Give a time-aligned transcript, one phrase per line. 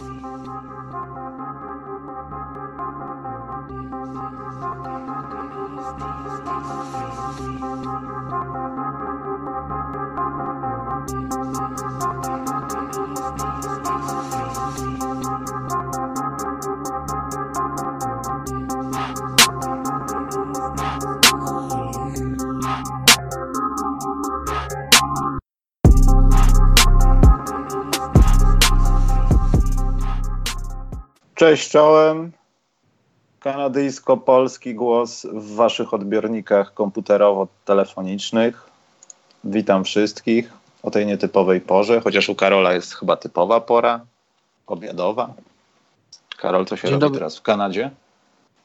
[0.00, 0.29] see.
[31.50, 32.32] Cześć czołem.
[33.40, 38.52] Kanadyjsko-polski głos w waszych odbiornikach komputerowo-telefonicznych.
[39.44, 44.00] Witam wszystkich o tej nietypowej porze, chociaż u Karola jest chyba typowa pora,
[44.66, 45.34] obiadowa.
[46.36, 47.18] Karol, co się Dzień robi dobry.
[47.18, 47.90] teraz w Kanadzie?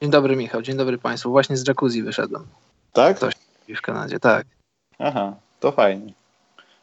[0.01, 1.29] Dzień dobry Michał, dzień dobry Państwu.
[1.29, 2.43] Właśnie z jacuzzi wyszedłem.
[2.93, 3.19] Tak?
[3.19, 3.33] Coś
[3.77, 4.45] w Kanadzie, tak.
[4.99, 6.13] Aha, to fajnie.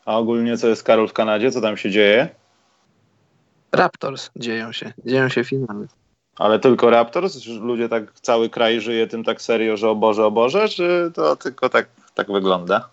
[0.05, 1.51] A ogólnie co jest Karol w Kanadzie?
[1.51, 2.29] Co tam się dzieje?
[3.73, 5.89] Raptors dzieją się, dzieją się finały.
[6.37, 7.41] Ale tylko Raptors?
[7.41, 11.11] Czy ludzie tak, cały kraj żyje tym tak serio, że o Boże, o Boże, czy
[11.15, 12.89] to tylko tak, tak wygląda?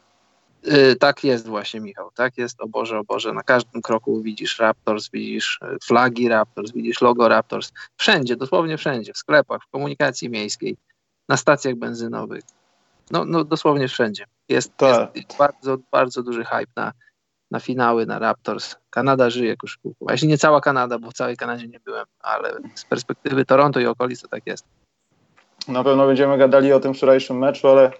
[0.64, 2.12] Yy, tak jest właśnie, Michał.
[2.16, 3.34] Tak jest, o Boże, o Boże.
[3.34, 7.72] Na każdym kroku widzisz Raptors, widzisz y, flagi Raptors, widzisz logo Raptors.
[7.98, 9.14] Wszędzie, dosłownie wszędzie.
[9.14, 10.78] W sklepach, w komunikacji miejskiej,
[11.30, 12.44] na stacjach benzynowych.
[13.12, 14.26] No, no dosłownie wszędzie.
[14.50, 15.16] Jest, tak.
[15.16, 16.92] jest bardzo, bardzo duży hype na,
[17.52, 18.76] na finały, na Raptors.
[18.90, 20.06] Kanada żyje koszykówką.
[20.10, 23.86] Jeśli nie cała Kanada, bo w całej Kanadzie nie byłem, ale z perspektywy Toronto i
[23.86, 24.66] okolic to tak jest.
[25.68, 27.92] Na pewno będziemy gadali o tym wczorajszym meczu, ale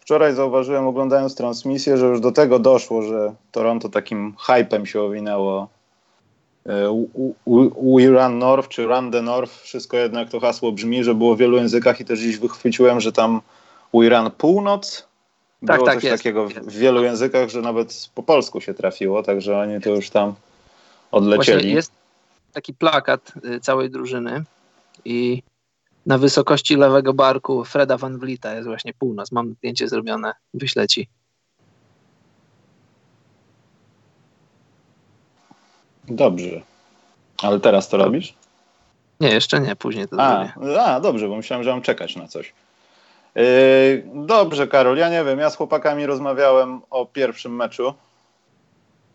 [0.00, 5.68] wczoraj zauważyłem, oglądając transmisję, że już do tego doszło, że Toronto takim hypem się owinęło.
[7.76, 11.38] We Run North czy Run the North, wszystko jednak to hasło brzmi, że było w
[11.38, 13.40] wielu językach i też dziś wychwyciłem, że tam
[13.94, 15.08] We Run Północ,
[15.66, 19.22] tak, Było tak, coś jest, takiego w wielu językach, że nawet po polsku się trafiło,
[19.22, 20.34] także oni to już tam
[21.10, 21.58] odlecieli.
[21.58, 21.92] Właśnie jest
[22.52, 24.44] taki plakat y, całej drużyny
[25.04, 25.42] i
[26.06, 29.32] na wysokości lewego barku Freda Van Vlieta jest właśnie północ.
[29.32, 31.08] Mam zdjęcie zrobione, wyślę ci.
[36.08, 36.62] Dobrze.
[37.42, 38.34] Ale teraz to robisz?
[39.20, 40.82] Nie, jeszcze nie, później to a, zrobię.
[40.82, 42.52] A, dobrze, bo myślałem, że mam czekać na coś.
[43.34, 45.38] Yy, dobrze, Karol, ja nie wiem.
[45.38, 47.94] Ja z chłopakami rozmawiałem o pierwszym meczu.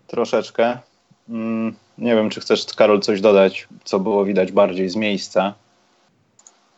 [0.07, 0.77] Troszeczkę.
[1.29, 5.53] Mm, nie wiem, czy chcesz, Karol, coś dodać, co było widać bardziej z miejsca,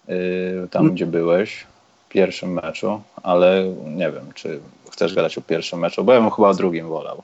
[0.07, 1.65] yy, tam gdzie byłeś
[2.05, 4.59] w pierwszym meczu, ale nie wiem, czy
[4.91, 7.23] chcesz gadać o pierwszym meczu, bo ja bym chyba o drugim wolał.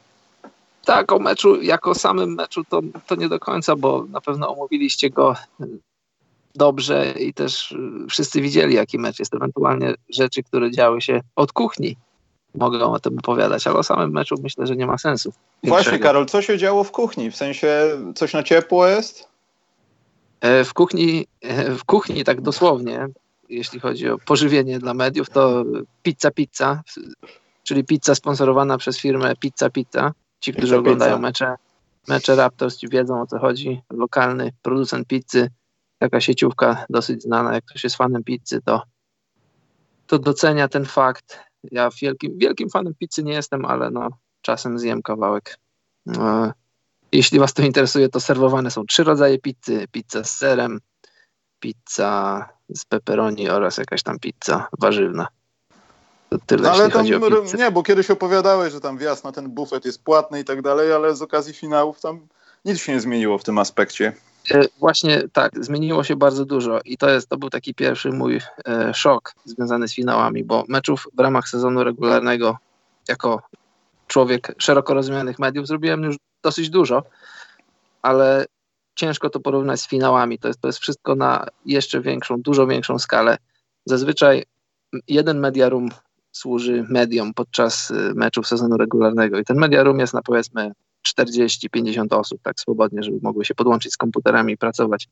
[0.86, 5.10] Tak, o meczu, jako samym meczu to, to nie do końca, bo na pewno omówiliście
[5.10, 5.36] go
[6.58, 9.34] dobrze i też y, wszyscy widzieli, jaki mecz jest.
[9.34, 11.98] Ewentualnie rzeczy, które działy się od kuchni,
[12.56, 15.34] mogą o tym opowiadać, ale o samym meczu myślę, że nie ma sensu.
[15.64, 17.32] Właśnie, Karol, co się działo w kuchni?
[17.32, 17.70] W sensie
[18.16, 19.28] coś na ciepło jest?
[20.42, 23.08] E, w kuchni, e, w kuchni tak dosłownie,
[23.50, 25.64] jeśli chodzi o pożywienie dla mediów, to
[26.04, 26.82] pizza pizza,
[27.64, 30.12] czyli pizza sponsorowana przez firmę Pizza Pizza.
[30.40, 31.22] Ci, którzy pizza, oglądają pizza.
[31.22, 31.56] mecze,
[32.08, 33.82] mecze Raptors, ci wiedzą o co chodzi.
[33.90, 35.50] Lokalny producent pizzy
[36.00, 38.84] taka sieciówka dosyć znana, jak ktoś jest fanem pizzy, to,
[40.08, 41.40] to docenia ten fakt.
[41.72, 44.10] Ja wielkim, wielkim fanem pizzy nie jestem, ale no,
[44.42, 45.58] czasem zjem kawałek.
[46.06, 46.52] No,
[47.12, 49.88] jeśli Was to interesuje, to serwowane są trzy rodzaje pizzy.
[49.92, 50.80] Pizza z serem,
[51.60, 55.28] pizza z pepperoni oraz jakaś tam pizza warzywna.
[56.30, 57.06] To tyle, no, ale tam,
[57.58, 60.94] nie, bo kiedyś opowiadałeś, że tam wjazd na ten bufet jest płatny i tak dalej,
[60.94, 62.28] ale z okazji finałów tam
[62.66, 64.14] nic się nie zmieniło w tym aspekcie.
[64.52, 68.42] E, właśnie tak, zmieniło się bardzo dużo i to, jest, to był taki pierwszy mój
[68.68, 72.58] e, szok związany z finałami, bo meczów w ramach sezonu regularnego
[73.08, 73.42] jako
[74.08, 77.04] człowiek szeroko rozumianych mediów zrobiłem już dosyć dużo,
[78.02, 78.46] ale
[78.96, 80.40] ciężko to porównać z finałami.
[80.40, 83.38] To jest, to jest wszystko na jeszcze większą, dużo większą skalę.
[83.86, 84.44] Zazwyczaj
[85.08, 85.90] jeden media room
[86.32, 90.72] służy mediom podczas e, meczów sezonu regularnego i ten media room jest na powiedzmy
[91.14, 95.08] 40-50 osób tak swobodnie, żeby mogły się podłączyć z komputerami i pracować.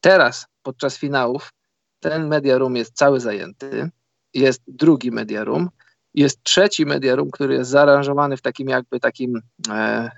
[0.00, 1.52] Teraz, podczas finałów,
[2.00, 3.90] ten media room jest cały zajęty.
[4.34, 5.70] Jest drugi media room.
[6.14, 10.10] Jest trzeci media room, który jest zaaranżowany w takim jakby takim e,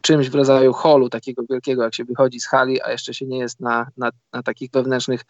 [0.00, 3.38] czymś w rodzaju holu, takiego wielkiego, jak się wychodzi z hali, a jeszcze się nie
[3.38, 5.24] jest na, na, na takich wewnętrznych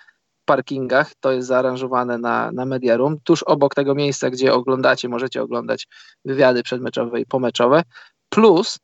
[0.44, 1.12] parkingach.
[1.20, 3.20] To jest zaaranżowane na, na media room.
[3.24, 5.88] Tuż obok tego miejsca, gdzie oglądacie, możecie oglądać
[6.24, 7.82] wywiady przedmeczowe i pomeczowe.
[8.28, 8.78] Plus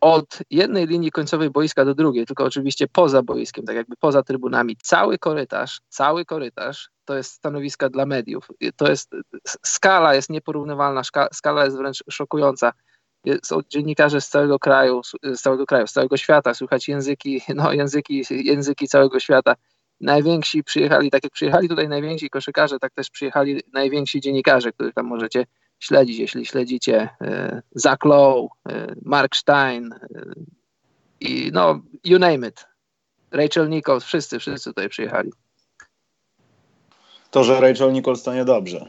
[0.00, 4.76] od jednej linii końcowej boiska do drugiej, tylko oczywiście poza boiskiem, tak jakby poza trybunami.
[4.82, 8.48] Cały korytarz, cały korytarz to jest stanowiska dla mediów.
[8.76, 9.10] To jest,
[9.66, 11.02] skala jest nieporównywalna,
[11.32, 12.72] skala jest wręcz szokująca.
[13.44, 18.24] są dziennikarze z całego kraju, z całego kraju, z całego świata, słychać języki, no języki,
[18.30, 19.54] języki całego świata.
[20.00, 25.06] Najwięksi przyjechali, tak jak przyjechali tutaj najwięksi koszykarze, tak też przyjechali najwięksi dziennikarze, których tam
[25.06, 25.46] możecie
[25.80, 29.98] śledzić, jeśli śledzicie e, Zach Lowe, e, Mark Stein e,
[31.20, 32.66] i no, you name it.
[33.30, 35.32] Rachel Nichols, wszyscy, wszyscy tutaj przyjechali.
[37.30, 38.88] To, że Rachel Nichols to niedobrze.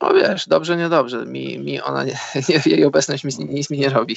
[0.00, 1.26] No wiesz, dobrze, niedobrze.
[1.26, 2.16] Mi, mi ona, nie,
[2.66, 4.16] jej obecność mi, nic mi nie robi.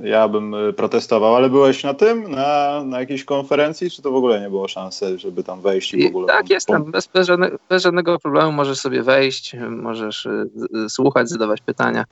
[0.00, 4.14] Ja bym y, protestował, ale byłeś na tym, na, na jakiejś konferencji, czy to w
[4.14, 6.26] ogóle nie było szansy, żeby tam wejść i w ogóle...
[6.26, 10.50] tak, jestem, bez, bez, żadnego, bez żadnego problemu możesz sobie wejść, możesz y,
[10.88, 12.04] słuchać, zadawać pytania.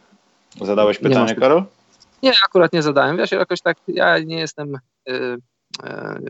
[0.60, 1.64] Zadałeś pytanie, Karol?
[2.22, 3.16] Nie, akurat nie zadałem.
[3.16, 4.78] Wiesz, jakoś tak, ja nie jestem...
[5.08, 5.36] Y,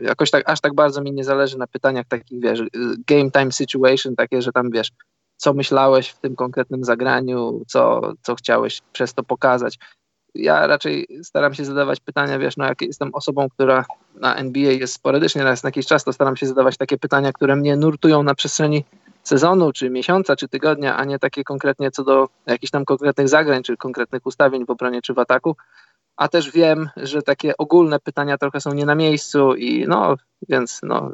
[0.01, 2.61] jakoś tak, aż tak bardzo mi nie zależy na pytaniach takich, wiesz,
[3.07, 4.91] game time situation, takie, że tam, wiesz,
[5.37, 9.79] co myślałeś w tym konkretnym zagraniu, co, co chciałeś przez to pokazać.
[10.35, 13.85] Ja raczej staram się zadawać pytania, wiesz, no jak jestem osobą, która
[14.15, 17.55] na NBA jest sporadycznie raz na jakiś czas, to staram się zadawać takie pytania, które
[17.55, 18.83] mnie nurtują na przestrzeni
[19.23, 23.63] sezonu, czy miesiąca, czy tygodnia, a nie takie konkretnie co do jakichś tam konkretnych zagrań,
[23.63, 25.55] czy konkretnych ustawień w obronie, czy w ataku.
[26.17, 30.15] A też wiem, że takie ogólne pytania trochę są nie na miejscu i no,
[30.49, 31.11] więc no,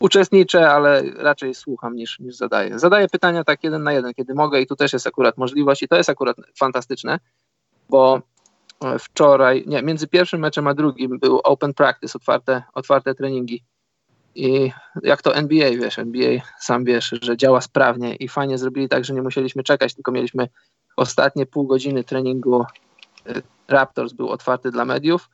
[0.00, 2.78] uczestniczę, ale raczej słucham niż, niż zadaję.
[2.78, 5.88] Zadaję pytania tak jeden na jeden, kiedy mogę i tu też jest akurat możliwość i
[5.88, 7.18] to jest akurat fantastyczne,
[7.88, 8.22] bo
[8.98, 13.64] wczoraj, nie, między pierwszym meczem a drugim był open practice, otwarte, otwarte treningi.
[14.34, 14.70] I
[15.02, 19.14] jak to NBA, wiesz, NBA sam wiesz, że działa sprawnie i fajnie zrobili tak, że
[19.14, 20.48] nie musieliśmy czekać, tylko mieliśmy
[20.96, 22.64] ostatnie pół godziny treningu
[23.26, 25.28] e, Raptors był otwarty dla mediów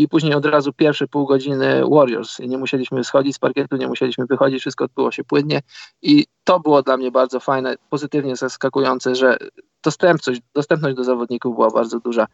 [0.00, 2.38] i później od razu pierwsze pół godziny Warriors.
[2.38, 5.60] Nie musieliśmy schodzić z parkietu, nie musieliśmy wychodzić, wszystko odbyło się płynnie
[6.02, 9.36] i to było dla mnie bardzo fajne, pozytywnie zaskakujące, że
[9.84, 12.26] dostępność, dostępność do zawodników była bardzo duża.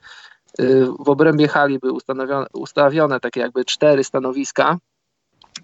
[0.60, 4.78] Y, w obrębie hali były ustawione, ustawione takie jakby cztery stanowiska,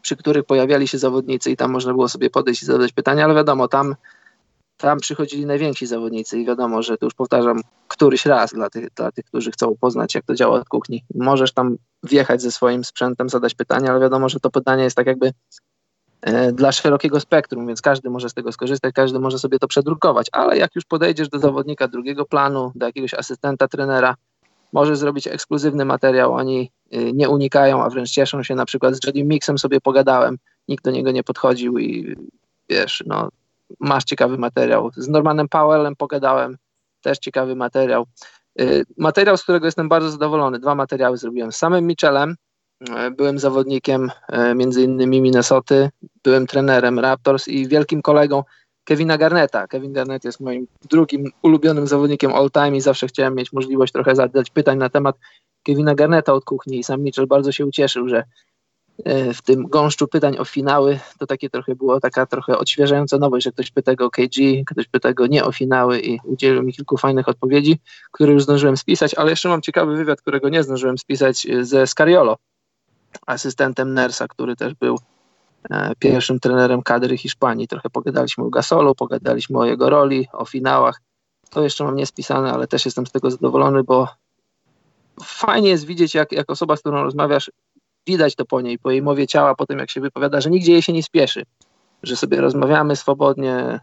[0.02, 3.34] przy których pojawiali się zawodnicy i tam można było sobie podejść i zadać pytania, ale
[3.34, 3.94] wiadomo, tam
[4.76, 9.12] tam przychodzili najwięksi zawodnicy i wiadomo, że to już powtarzam któryś raz dla tych, dla
[9.12, 11.04] tych, którzy chcą poznać, jak to działa od kuchni.
[11.14, 15.06] Możesz tam wjechać ze swoim sprzętem, zadać pytanie, ale wiadomo, że to pytanie jest tak
[15.06, 15.32] jakby
[16.20, 20.26] e, dla szerokiego spektrum, więc każdy może z tego skorzystać, każdy może sobie to przedrukować,
[20.32, 24.14] ale jak już podejdziesz do zawodnika drugiego planu, do jakiegoś asystenta trenera,
[24.72, 29.06] możesz zrobić ekskluzywny materiał, oni e, nie unikają, a wręcz cieszą się, na przykład z
[29.06, 30.38] Jody Mixem sobie pogadałem,
[30.69, 32.16] nikt do niego nie podchodził i
[32.69, 33.28] wiesz, no
[33.80, 34.90] masz ciekawy materiał.
[34.96, 36.56] Z Normanem Powellem pogadałem,
[37.00, 38.06] też ciekawy materiał.
[38.60, 40.58] Y, materiał, z którego jestem bardzo zadowolony.
[40.58, 42.36] Dwa materiały zrobiłem z samym Michelem.
[42.82, 44.10] Y, byłem zawodnikiem
[44.50, 45.90] y, między innymi Minnesoty,
[46.24, 48.44] byłem trenerem Raptors i wielkim kolegą
[48.84, 49.66] Kevina Garneta.
[49.66, 54.16] Kevin Garnett jest moim drugim ulubionym zawodnikiem all time i zawsze chciałem mieć możliwość trochę
[54.16, 55.16] zadać pytań na temat
[55.62, 58.24] Kevina Garneta od kuchni i sam Mitchell bardzo się ucieszył, że
[59.34, 63.52] w tym gąszczu pytań o finały, to takie trochę było taka trochę odświeżająca nowość, że
[63.52, 66.96] ktoś pyta go o KG, ktoś pyta go nie o finały i udzielił mi kilku
[66.96, 67.78] fajnych odpowiedzi,
[68.12, 71.87] które już zdążyłem spisać, ale jeszcze mam ciekawy wywiad, którego nie zdążyłem spisać e, ze
[71.87, 72.37] Scariolo,
[73.26, 74.99] asystentem Nersa, który też był
[75.70, 77.69] e, pierwszym trenerem kadry Hiszpanii.
[77.69, 81.00] Trochę pogadaliśmy o Gasolu, pogadaliśmy o jego roli, o finałach.
[81.50, 84.08] To jeszcze mam niespisane, ale też jestem z tego zadowolony, bo
[85.22, 87.50] fajnie jest widzieć, jak, jak osoba, z którą rozmawiasz,
[88.06, 90.72] widać to po niej, po jej mowie ciała, po tym jak się wypowiada, że nigdzie
[90.72, 91.43] jej się nie spieszy,
[92.03, 93.81] że sobie rozmawiamy swobodnie,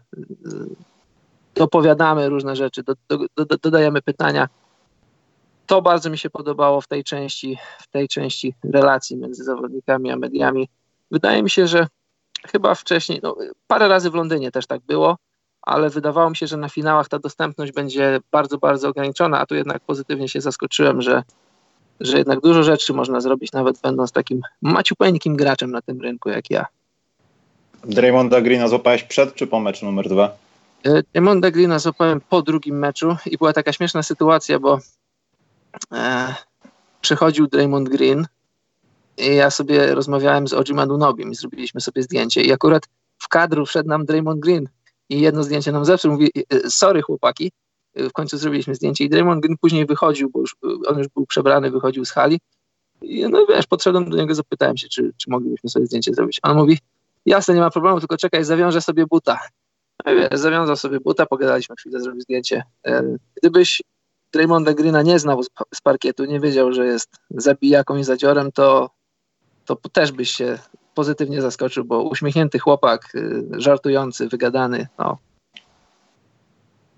[1.54, 4.48] dopowiadamy różne rzeczy, do, do, do, dodajemy pytania.
[5.66, 10.16] To bardzo mi się podobało w tej części, w tej części relacji między zawodnikami a
[10.16, 10.68] mediami.
[11.10, 11.86] Wydaje mi się, że
[12.46, 15.16] chyba wcześniej, no, parę razy w Londynie też tak było,
[15.62, 19.54] ale wydawało mi się, że na finałach ta dostępność będzie bardzo, bardzo ograniczona, a tu
[19.54, 21.22] jednak pozytywnie się zaskoczyłem, że
[22.00, 26.50] że jednak dużo rzeczy można zrobić, nawet będąc takim maciupeńkim graczem na tym rynku jak
[26.50, 26.66] ja.
[27.84, 30.36] Draymonda Greena złapałeś przed czy po meczu numer dwa?
[30.84, 34.78] E, Draymonda Greena złapałem po drugim meczu i była taka śmieszna sytuacja, bo
[35.92, 36.34] e,
[37.00, 38.26] przychodził Draymond Green
[39.18, 42.82] i ja sobie rozmawiałem z Oji Madunobim i zrobiliśmy sobie zdjęcie i akurat
[43.18, 44.68] w kadru wszedł nam Draymond Green
[45.08, 46.12] i jedno zdjęcie nam zepsuł.
[46.12, 47.52] Mówi, e, sorry chłopaki,
[47.96, 50.56] w końcu zrobiliśmy zdjęcie i Draymond Green później wychodził, bo już,
[50.86, 52.40] on już był przebrany, wychodził z hali
[53.02, 56.40] i no wiesz, podszedłem do niego, zapytałem się, czy, czy moglibyśmy sobie zdjęcie zrobić.
[56.42, 56.78] On mówi,
[57.26, 59.40] jasne, nie ma problemu, tylko czekaj, zawiążę sobie buta.
[60.06, 62.62] No i wiesz, zawiązał sobie buta, pogadaliśmy chwilę, zrobił zdjęcie.
[62.86, 63.82] E, gdybyś
[64.32, 65.42] Draymonda Greena nie znał
[65.74, 68.90] z parkietu, nie wiedział, że jest zabijaką i zadziorem, to,
[69.64, 70.58] to też byś się
[70.94, 75.18] pozytywnie zaskoczył, bo uśmiechnięty chłopak, y, żartujący, wygadany, no,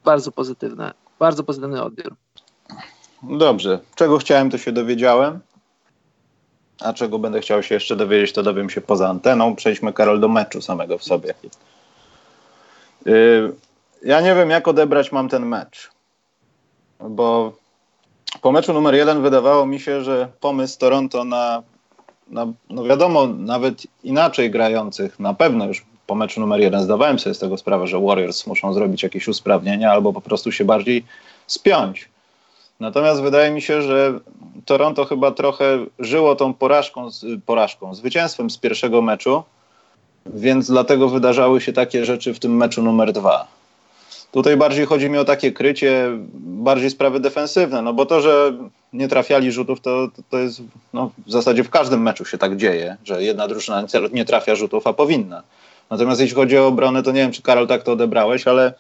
[0.05, 2.15] bardzo pozytywne, bardzo pozytywny odbiór.
[3.23, 3.79] Dobrze.
[3.95, 5.41] Czego chciałem, to się dowiedziałem.
[6.81, 9.57] A czego będę chciał się jeszcze dowiedzieć, to dowiem się poza anteną.
[9.57, 11.35] Przejdźmy, Karol, do meczu samego w sobie.
[13.07, 13.55] Yy,
[14.05, 15.91] ja nie wiem, jak odebrać mam ten mecz.
[17.01, 17.53] Bo
[18.41, 21.63] po meczu numer jeden wydawało mi się, że pomysł Toronto na,
[22.29, 27.35] na no wiadomo, nawet inaczej grających, na pewno już po meczu numer jeden zdawałem sobie
[27.35, 31.05] z tego sprawę, że Warriors muszą zrobić jakieś usprawnienia albo po prostu się bardziej
[31.47, 32.09] spiąć.
[32.81, 34.21] Natomiast wydaje mi się, że
[34.65, 37.09] Toronto chyba trochę żyło tą porażką,
[37.47, 39.43] porażką, zwycięstwem z pierwszego meczu,
[40.27, 43.47] więc dlatego wydarzały się takie rzeczy w tym meczu numer dwa.
[44.33, 48.53] Tutaj bardziej chodzi mi o takie krycie, bardziej sprawy defensywne, no bo to, że
[48.93, 52.97] nie trafiali rzutów, to, to, jest no, w zasadzie w każdym meczu się tak dzieje,
[53.05, 55.43] że jedna drużyna nie trafia rzutów, a powinna.
[55.93, 58.75] Natomiast jeśli chodzi o obronę, to nie wiem, czy Karol tak to odebrałeś, ale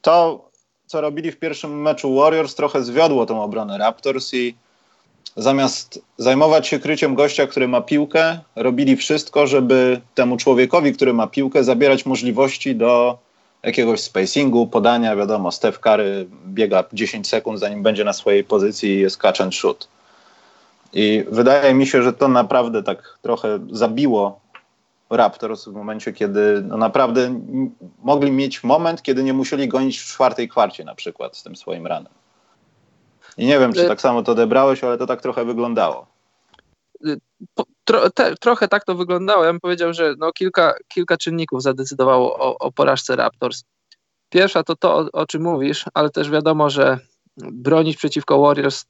[0.00, 0.48] to,
[0.86, 4.54] co robili w pierwszym meczu Warriors, trochę zwiodło tą obronę Raptors i
[5.36, 11.26] zamiast zajmować się kryciem gościa, który ma piłkę, robili wszystko, żeby temu człowiekowi, który ma
[11.26, 13.18] piłkę, zabierać możliwości do
[13.62, 15.16] jakiegoś spacingu, podania.
[15.16, 19.54] Wiadomo, Steph Curry biega 10 sekund, zanim będzie na swojej pozycji i jest catch and
[19.54, 19.88] shoot.
[20.92, 24.41] I wydaje mi się, że to naprawdę tak trochę zabiło
[25.12, 27.40] Raptors w momencie, kiedy no naprawdę
[28.02, 31.86] mogli mieć moment, kiedy nie musieli gonić w czwartej kwarcie na przykład z tym swoim
[31.86, 32.12] ranem.
[33.36, 36.06] I nie wiem, czy y- tak samo to odebrałeś, ale to tak trochę wyglądało.
[37.06, 37.16] Y,
[37.84, 39.44] tro, te, trochę tak to wyglądało.
[39.44, 43.62] Ja bym powiedział, że no kilka, kilka czynników zadecydowało o, o porażce Raptors.
[44.28, 46.98] Pierwsza to to, o, o czym mówisz, ale też wiadomo, że
[47.36, 48.84] bronić przeciwko Warriors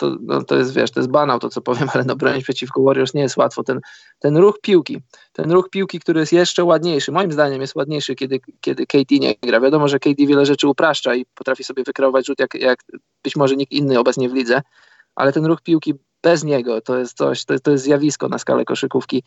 [0.00, 2.82] to, no, to jest, wiesz, to jest banał to, co powiem, ale no bronić przeciwko
[2.82, 3.62] Warriors nie jest łatwo.
[3.62, 3.80] Ten,
[4.18, 5.00] ten ruch piłki,
[5.32, 9.34] ten ruch piłki, który jest jeszcze ładniejszy, moim zdaniem jest ładniejszy, kiedy, kiedy KD nie
[9.42, 9.60] gra.
[9.60, 12.84] Wiadomo, że KD wiele rzeczy upraszcza i potrafi sobie wykreować rzut, jak, jak
[13.22, 14.62] być może nikt inny obecnie w lidze,
[15.14, 18.64] ale ten ruch piłki bez niego to jest coś, to, to jest zjawisko na skalę
[18.64, 19.22] koszykówki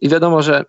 [0.00, 0.64] i wiadomo, że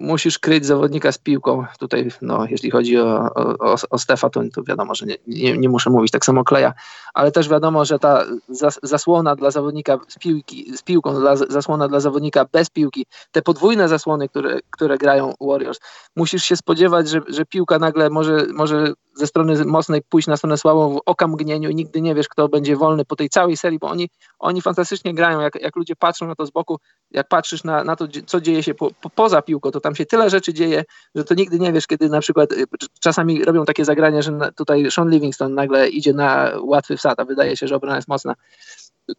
[0.00, 1.64] musisz kryć zawodnika z piłką.
[1.78, 5.68] Tutaj, no, jeśli chodzi o, o, o Stefa, to, to wiadomo, że nie, nie, nie,
[5.68, 6.74] muszę mówić, tak samo Kleja,
[7.14, 11.88] ale też wiadomo, że ta zas, zasłona dla zawodnika z, piłki, z piłką, dla, zasłona
[11.88, 15.80] dla zawodnika bez piłki, te podwójne zasłony, które, które grają Warriors,
[16.16, 20.58] musisz się spodziewać, że, że piłka nagle może, może ze strony mocnej pójść na stronę
[20.58, 23.88] słabą w okamgnieniu i nigdy nie wiesz, kto będzie wolny po tej całej serii, bo
[23.88, 26.78] oni, oni fantastycznie grają, jak, jak ludzie patrzą na to z boku,
[27.10, 30.06] jak patrzysz na, na to, co dzieje się po, po, poza piłką, to tam się
[30.06, 32.64] tyle rzeczy dzieje, że to nigdy nie wiesz, kiedy na przykład y,
[33.00, 37.56] czasami robią takie zagrania, że tutaj Sean Livingston nagle idzie na łatwy wsad, a wydaje
[37.56, 38.34] się, że obrona jest mocna.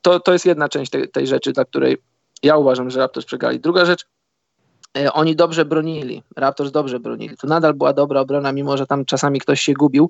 [0.01, 1.98] To, to jest jedna część tej, tej rzeczy, dla której
[2.43, 3.60] ja uważam, że Raptors przegrali.
[3.60, 4.05] Druga rzecz,
[5.13, 7.38] oni dobrze bronili, Raptors dobrze bronili.
[7.38, 10.10] To nadal była dobra obrona, mimo że tam czasami ktoś się gubił.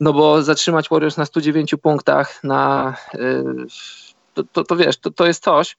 [0.00, 3.44] No bo zatrzymać Warriors na 109 punktach, na, e,
[4.34, 5.76] to, to, to wiesz, to, to jest coś.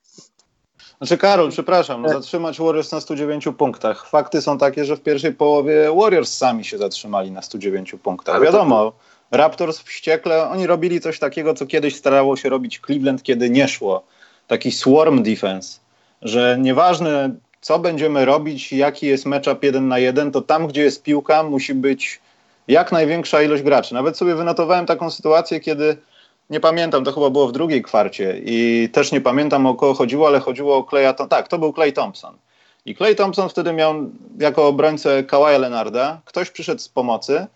[0.98, 2.14] Znaczy Karol, przepraszam, tak.
[2.14, 4.08] zatrzymać Warriors na 109 punktach.
[4.08, 8.36] Fakty są takie, że w pierwszej połowie Warriors sami się zatrzymali na 109 punktach.
[8.36, 8.94] Ale Wiadomo,
[9.32, 14.04] Raptors wściekle, oni robili coś takiego, co kiedyś starało się robić Cleveland, kiedy nie szło.
[14.48, 15.80] Taki swarm defense,
[16.22, 21.04] że nieważne co będziemy robić, jaki jest matchup jeden na jeden, to tam, gdzie jest
[21.04, 22.20] piłka, musi być
[22.68, 23.94] jak największa ilość graczy.
[23.94, 25.98] Nawet sobie wynotowałem taką sytuację, kiedy
[26.50, 30.28] nie pamiętam, to chyba było w drugiej kwarcie i też nie pamiętam o kogo chodziło,
[30.28, 32.36] ale chodziło o Kleja, tak, to był Clay Thompson.
[32.86, 33.96] I Clay Thompson wtedy miał
[34.40, 37.48] jako obrońcę Kawaja Lenarda, ktoś przyszedł z pomocy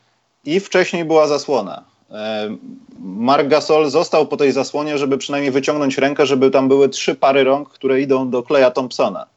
[0.46, 1.84] i wcześniej była zasłona.
[2.12, 2.56] E,
[3.00, 7.44] Mark Gasol został po tej zasłonie, żeby przynajmniej wyciągnąć rękę, żeby tam były trzy pary
[7.44, 9.35] rąk, które idą do Kleja Thompsona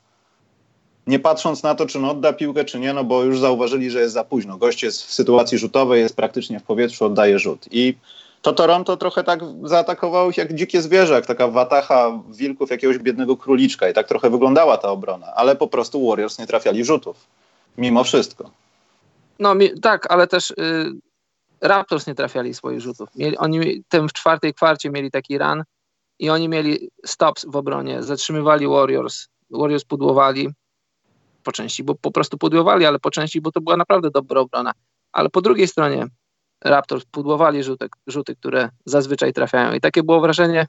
[1.09, 4.01] nie patrząc na to, czy on odda piłkę, czy nie, no bo już zauważyli, że
[4.01, 4.57] jest za późno.
[4.57, 7.67] Gość jest w sytuacji rzutowej, jest praktycznie w powietrzu, oddaje rzut.
[7.71, 7.95] I
[8.43, 13.37] to Toronto trochę tak zaatakowało ich jak dzikie zwierzę, jak taka watacha wilków jakiegoś biednego
[13.37, 17.27] króliczka i tak trochę wyglądała ta obrona, ale po prostu Warriors nie trafiali rzutów,
[17.79, 18.51] mimo wszystko.
[19.39, 20.55] No tak, ale też y,
[21.61, 23.09] Raptors nie trafiali swoich rzutów.
[23.17, 25.63] Mieli, oni tym w czwartej kwarcie mieli taki run
[26.19, 30.49] i oni mieli stops w obronie, zatrzymywali Warriors, Warriors pudłowali,
[31.43, 34.73] po części, bo po prostu pudłowali, ale po części, bo to była naprawdę dobra obrona.
[35.13, 36.07] Ale po drugiej stronie
[36.65, 39.73] Raptors pudłowali rzuty, rzuty, które zazwyczaj trafiają.
[39.73, 40.67] I takie było wrażenie,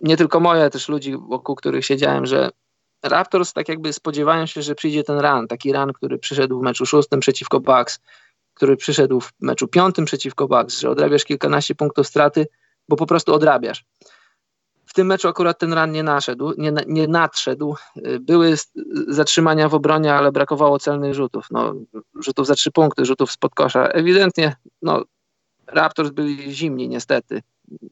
[0.00, 2.50] nie tylko moje, też ludzi, wokół których siedziałem, że
[3.02, 6.86] Raptors tak jakby spodziewają się, że przyjdzie ten run, taki run, który przyszedł w meczu
[6.86, 8.00] szóstym przeciwko Bucks,
[8.54, 12.46] który przyszedł w meczu piątym przeciwko Bucks, że odrabiasz kilkanaście punktów straty,
[12.88, 13.84] bo po prostu odrabiasz
[14.96, 17.76] tym meczu akurat ten ran nie naszedł, nie, nie nadszedł.
[18.20, 18.54] Były
[19.08, 21.46] zatrzymania w obronie, ale brakowało celnych rzutów.
[21.50, 21.74] No,
[22.14, 23.88] rzutów za trzy punkty, rzutów spod kosza.
[23.88, 25.04] Ewidentnie no,
[25.66, 27.42] Raptors byli zimni niestety.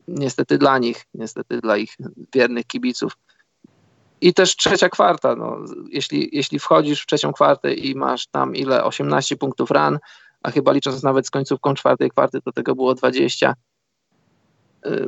[0.09, 1.97] Niestety dla nich, niestety dla ich
[2.35, 3.17] wiernych kibiców.
[4.21, 5.37] I też trzecia kwarta.
[5.37, 5.59] No,
[5.89, 8.85] jeśli, jeśli wchodzisz w trzecią kwartę i masz tam ile?
[8.85, 9.99] 18 punktów ran,
[10.43, 13.55] a chyba licząc nawet z końcówką czwartej kwarty, to tego było 20.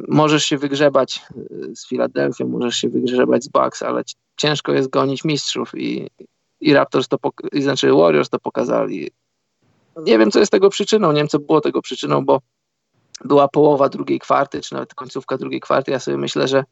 [0.08, 4.02] Możesz się wygrzebać y, z Filadelfią, możesz się wygrzebać z Bucks, ale
[4.36, 6.10] ciężko jest gonić mistrzów i,
[6.60, 7.18] i Raptors to,
[7.52, 9.10] i znaczy Warriors to pokazali.
[9.96, 12.40] Nie wiem, co jest tego przyczyną, nie wiem, co było tego przyczyną, bo
[13.24, 15.90] była połowa drugiej kwarty, czy nawet końcówka drugiej kwarty.
[15.90, 16.64] Ja sobie myślę, że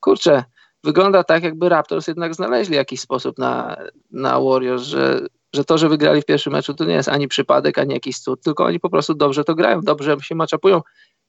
[0.00, 0.44] kurczę,
[0.84, 3.76] wygląda tak, jakby Raptors jednak znaleźli jakiś sposób na,
[4.10, 5.20] na Warriors, że,
[5.52, 8.42] że to, że wygrali w pierwszym meczu, to nie jest ani przypadek, ani jakiś cud,
[8.42, 10.80] tylko oni po prostu dobrze to grają, dobrze się maczapują.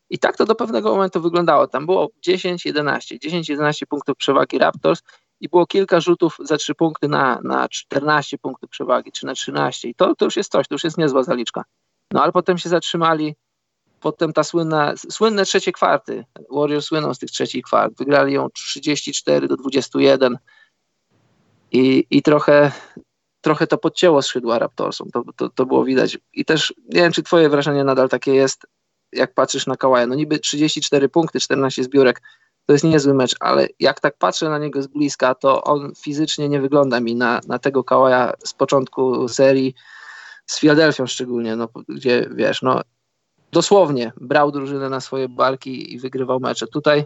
[0.10, 1.68] I tak to do pewnego momentu wyglądało.
[1.68, 5.02] Tam było 10-11, 10-11 punktów przewagi Raptors
[5.40, 9.90] i było kilka rzutów za 3 punkty na, na 14 punktów przewagi, czy na 13.
[9.90, 11.64] I to, to już jest coś, to już jest niezła zaliczka.
[12.12, 13.36] No ale potem się zatrzymali,
[14.00, 16.26] potem ta słynna, słynne trzecie kwarty.
[16.52, 17.94] Warriors słyną z tych trzecich kwart.
[17.98, 20.38] Wygrali ją 34 do 21
[21.72, 22.72] i, i trochę,
[23.42, 25.12] trochę to podcięło skrzydła Raptorsom.
[25.12, 26.18] To, to, to było widać.
[26.34, 28.68] I też nie wiem, czy twoje wrażenie nadal takie jest,
[29.14, 30.08] jak patrzysz na Kałaja.
[30.08, 32.22] No niby 34 punkty, 14 zbiórek,
[32.66, 36.50] to jest niezły mecz, ale jak tak patrzę na niego z bliska, to on fizycznie
[36.50, 39.74] nie wygląda mi na, na tego Kałaja z początku serii,
[40.46, 42.82] z Filadelfią szczególnie, no, gdzie wiesz, no
[43.52, 46.68] dosłownie brał drużynę na swoje barki i wygrywał mecze.
[46.68, 47.06] Tutaj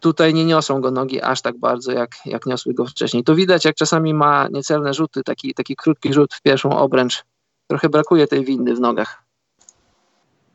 [0.00, 3.24] tutaj nie niosą go nogi aż tak bardzo, jak, jak niosły go wcześniej.
[3.24, 7.24] To widać, jak czasami ma niecelne rzuty, taki, taki krótki rzut w pierwszą obręcz.
[7.66, 9.21] Trochę brakuje tej windy w nogach.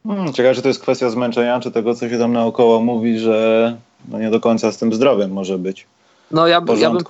[0.08, 3.78] Hmm, ciekawe, czy to jest kwestia zmęczenia, czy tego, co się tam naokoło mówi, że
[4.08, 5.88] no nie do końca z tym zdrowiem może być.
[6.32, 7.04] No ja, ja bym.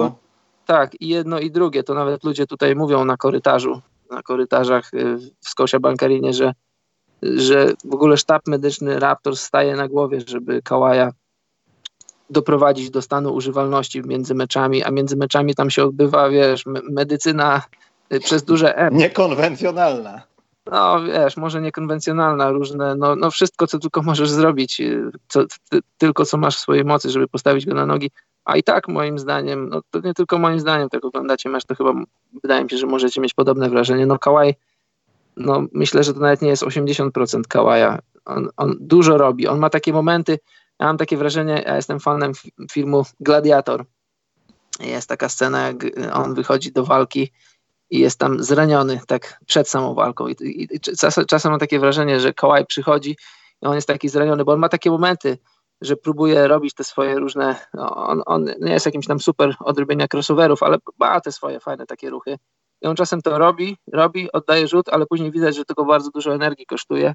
[0.66, 1.84] Tak, i jedno i drugie.
[1.84, 6.54] To nawet ludzie tutaj mówią na korytarzu, na korytarzach y, w Scotia Bankarinie, że,
[7.22, 11.12] że w ogóle sztab medyczny Raptors staje na głowie, żeby Kałaja
[12.30, 17.62] doprowadzić do stanu używalności między meczami, a między meczami tam się odbywa, wiesz, medycyna
[18.14, 18.98] y, przez duże M.
[18.98, 20.22] Niekonwencjonalna
[20.72, 25.80] no wiesz, może niekonwencjonalna, różne, no, no wszystko, co tylko możesz zrobić, y, co, ty,
[25.98, 28.12] tylko co masz w swojej mocy, żeby postawić go na nogi,
[28.46, 31.76] a i tak moim zdaniem, no to nie tylko moim zdaniem, tak oglądacie mecz, to
[31.76, 31.94] chyba
[32.44, 34.56] wydaje mi się, że możecie mieć podobne wrażenie, no Kałaj,
[35.38, 39.70] no myślę, że to nawet nie jest 80% Kałaja, on, on dużo robi, on ma
[39.70, 40.40] takie momenty,
[40.80, 42.32] ja mam takie wrażenie, ja jestem fanem
[42.72, 43.86] filmu Gladiator,
[44.80, 45.76] jest taka scena, jak
[46.14, 47.32] on wychodzi do walki
[47.90, 50.28] i jest tam zraniony tak przed samą walką.
[50.28, 53.18] I, i, i czasem, czasem mam takie wrażenie, że Kałaj przychodzi
[53.62, 55.38] i on jest taki zraniony, bo on ma takie momenty,
[55.82, 60.08] że próbuje robić te swoje różne, no, on, on nie jest jakimś tam super odrobienia
[60.14, 62.38] crossoverów, ale ma te swoje fajne takie ruchy.
[62.82, 66.10] I on czasem to robi, robi, oddaje rzut, ale później widać, że to go bardzo
[66.10, 67.14] dużo energii kosztuje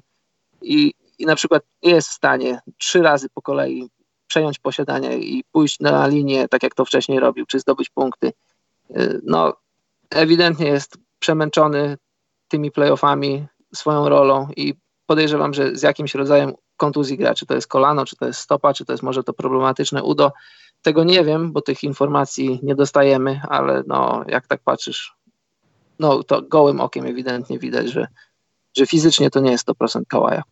[0.61, 3.89] i, i na przykład jest w stanie trzy razy po kolei
[4.27, 8.31] przejąć posiadanie i pójść na linię, tak jak to wcześniej robił, czy zdobyć punkty.
[8.97, 9.53] Y, no,
[10.13, 11.97] ewidentnie jest przemęczony
[12.47, 13.45] tymi playoffami,
[13.75, 14.73] swoją rolą i
[15.05, 18.73] podejrzewam, że z jakimś rodzajem kontuzji gra, czy to jest kolano, czy to jest stopa,
[18.73, 20.31] czy to jest może to problematyczne udo.
[20.81, 25.15] Tego nie wiem, bo tych informacji nie dostajemy, ale no, jak tak patrzysz,
[25.99, 28.07] no to gołym okiem ewidentnie widać, że,
[28.77, 30.43] że fizycznie to nie jest 100% Kałaja.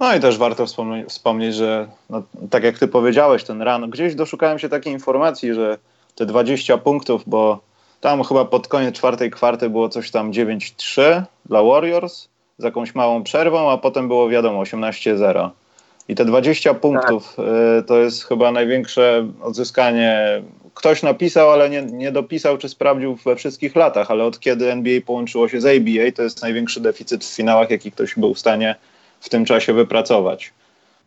[0.00, 4.14] No i też warto wspomnieć, wspomnieć że no, tak jak ty powiedziałeś, ten rano, gdzieś
[4.14, 5.78] doszukałem się takiej informacji, że
[6.14, 7.60] te 20 punktów, bo
[8.00, 12.28] tam chyba pod koniec czwartej kwarty było coś tam 9-3 dla Warriors
[12.58, 15.50] z jakąś małą przerwą, a potem było wiadomo 18-0.
[16.08, 17.46] I te 20 punktów tak.
[17.80, 20.42] y, to jest chyba największe odzyskanie.
[20.74, 25.00] Ktoś napisał, ale nie, nie dopisał, czy sprawdził we wszystkich latach, ale od kiedy NBA
[25.06, 28.74] połączyło się z ABA, to jest największy deficyt w finałach, jaki ktoś był w stanie
[29.20, 30.52] w tym czasie wypracować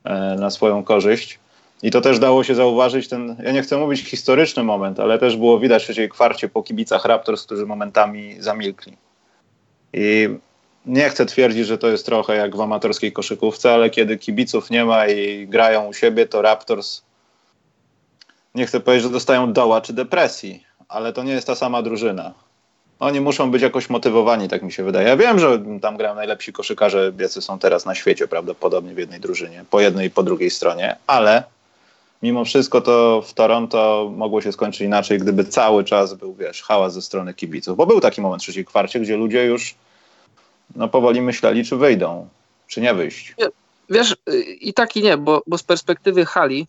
[0.06, 1.40] y, na swoją korzyść.
[1.84, 5.38] I to też dało się zauważyć ten, ja nie chcę mówić historyczny moment, ale też
[5.38, 8.98] było widać w trzeciej kwarcie po kibicach Raptors, którzy momentami zamilkli.
[9.94, 10.30] I
[10.86, 14.86] nie chcę twierdzić, że to jest trochę jak w amatorskiej koszykówce, ale kiedy kibiców nie
[14.86, 17.02] ma i grają u siebie, to Raptors
[18.56, 22.34] nie chcę powiedzieć, że dostają doła czy depresji, ale to nie jest ta sama drużyna.
[23.00, 25.08] Oni muszą być jakoś motywowani, tak mi się wydaje.
[25.08, 29.20] Ja wiem, że tam grają najlepsi koszykarze, jacy są teraz na świecie prawdopodobnie w jednej
[29.20, 31.44] drużynie, po jednej i po drugiej stronie, ale
[32.24, 36.94] mimo wszystko to w Toronto mogło się skończyć inaczej, gdyby cały czas był, wiesz, hałas
[36.94, 37.78] ze strony kibiców.
[37.78, 39.76] Bo był taki moment w kwarcie, gdzie ludzie już
[40.76, 42.28] no, powoli myśleli, czy wyjdą,
[42.68, 43.36] czy nie wyjść.
[43.90, 44.16] Wiesz,
[44.62, 46.68] i tak i nie, bo, bo z perspektywy hali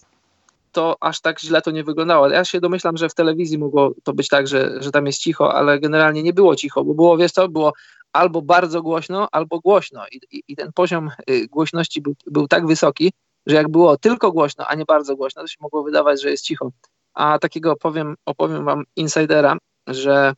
[0.73, 2.29] to aż tak źle to nie wyglądało.
[2.29, 5.55] Ja się domyślam, że w telewizji mogło to być tak, że, że tam jest cicho,
[5.55, 7.73] ale generalnie nie było cicho, bo było, wiesz co, było
[8.13, 10.07] albo bardzo głośno, albo głośno.
[10.13, 13.13] I, i, i ten poziom y, głośności był, był tak wysoki,
[13.51, 16.45] że jak było tylko głośno, a nie bardzo głośno, to się mogło wydawać, że jest
[16.45, 16.71] cicho.
[17.15, 20.35] A takiego opowiem, opowiem wam insidera, że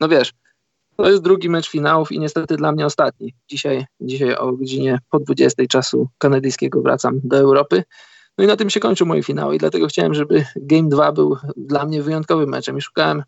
[0.00, 0.32] no wiesz,
[0.96, 3.34] to jest drugi mecz finałów i niestety dla mnie ostatni.
[3.48, 7.84] Dzisiaj, dzisiaj o godzinie po 20 czasu kanadyjskiego wracam do Europy.
[8.38, 11.36] No i na tym się kończył moje finały i dlatego chciałem, żeby Game 2 był
[11.56, 13.22] dla mnie wyjątkowym meczem i szukałem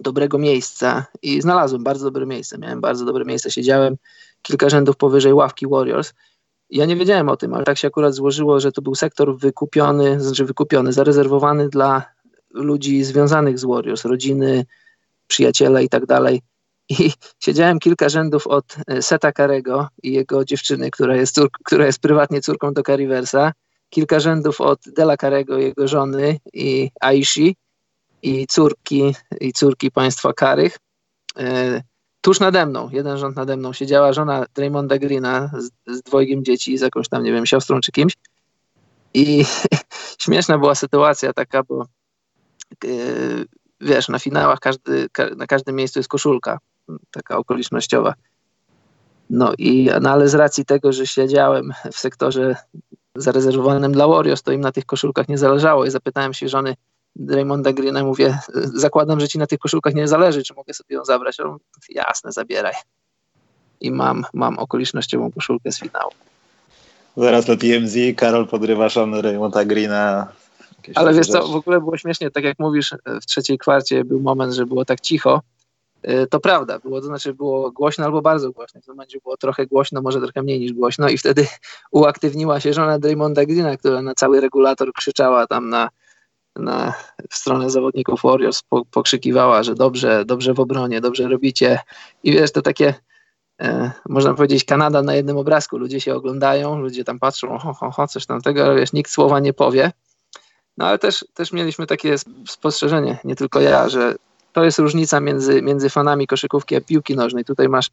[0.00, 2.58] dobrego miejsca i znalazłem bardzo dobre miejsce.
[2.58, 3.96] Miałem bardzo dobre miejsce, siedziałem
[4.42, 6.12] kilka rzędów powyżej ławki Warriors.
[6.70, 10.20] Ja nie wiedziałem o tym, ale tak się akurat złożyło, że to był sektor wykupiony,
[10.20, 12.04] znaczy wykupiony, zarezerwowany dla
[12.50, 14.64] ludzi związanych z Warriors, rodziny,
[15.26, 16.42] przyjaciele i tak dalej.
[16.88, 17.10] I
[17.44, 22.00] siedziałem kilka rzędów od e, Seta Karego i jego dziewczyny, która jest, cór- która jest
[22.00, 23.52] prywatnie córką do Riversa,
[23.90, 27.56] kilka rzędów od Dela Karego, jego żony i Aishi
[28.22, 30.78] i córki, i córki państwa Karych.
[32.26, 36.78] Tuż nade mną, jeden rząd nade mną, siedziała żona Draymonda Greena z, z dwojgiem dzieci,
[36.78, 38.16] z jakąś tam, nie wiem, siostrą czy kimś.
[39.14, 39.44] I
[40.22, 41.86] śmieszna była sytuacja taka, bo
[42.84, 42.88] e,
[43.80, 46.58] wiesz, na finałach każdy, na każdym miejscu jest koszulka,
[47.10, 48.14] taka okolicznościowa.
[49.30, 52.56] No i no ale z racji tego, że siedziałem w sektorze
[53.14, 56.74] zarezerwowanym dla Warriors, to im na tych koszulkach nie zależało i zapytałem się żony
[57.28, 61.04] Raymonda Greena, mówię, zakładam, że ci na tych koszulkach nie zależy, czy mogę sobie ją
[61.04, 61.40] zabrać?
[61.40, 62.74] On, jasne, zabieraj.
[63.80, 66.10] I mam, mam okolicznościową koszulkę z finału.
[67.16, 70.28] Zaraz na TMZ Karol podrywa żonę Raymonda Greena
[70.94, 74.52] ale wiesz co, w ogóle było śmiesznie, tak jak mówisz, w trzeciej kwarcie był moment,
[74.52, 75.42] że było tak cicho.
[76.08, 78.80] Y, to prawda, było, to znaczy było głośno albo bardzo głośno.
[78.80, 81.46] W tym momencie było trochę głośno, może trochę mniej niż głośno i wtedy
[81.90, 85.88] uaktywniła się żona Draymonda Greena, która na cały regulator krzyczała tam na,
[86.58, 86.94] na
[87.30, 91.78] w stronę zawodników Warriors, po, pokrzykiwała, że dobrze, dobrze w obronie, dobrze robicie.
[92.22, 92.94] I wiesz, to takie
[93.60, 95.78] e, można powiedzieć Kanada na jednym obrazku.
[95.78, 99.40] Ludzie się oglądają, ludzie tam patrzą, ho, ho, ho coś tamtego, ale wiesz, nikt słowa
[99.40, 99.92] nie powie.
[100.76, 102.14] No ale też, też mieliśmy takie
[102.48, 104.14] spostrzeżenie, nie tylko ja, że
[104.52, 107.44] to jest różnica między, między fanami koszykówki a piłki nożnej.
[107.44, 107.90] Tutaj masz,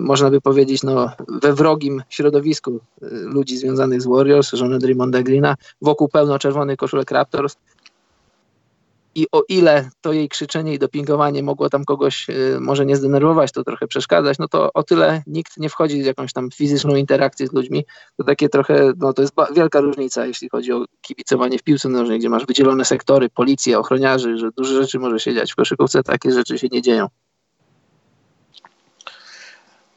[0.00, 1.10] można by powiedzieć, no,
[1.42, 7.10] we wrogim środowisku y, ludzi związanych z Warriors, żony Draymonda Greena, wokół pełno czerwonych koszulek
[7.10, 7.56] Raptors,
[9.14, 13.52] i o ile to jej krzyczenie i dopingowanie mogło tam kogoś y, może nie zdenerwować,
[13.52, 17.46] to trochę przeszkadzać, no to o tyle nikt nie wchodzi w jakąś tam fizyczną interakcję
[17.46, 17.84] z ludźmi.
[18.16, 22.18] To takie trochę, no to jest wielka różnica, jeśli chodzi o kibicowanie w piłce nożnej,
[22.18, 25.52] gdzie masz wydzielone sektory, policję, ochroniarzy, że duże rzeczy może się dziać.
[25.52, 27.06] W koszykówce takie rzeczy się nie dzieją.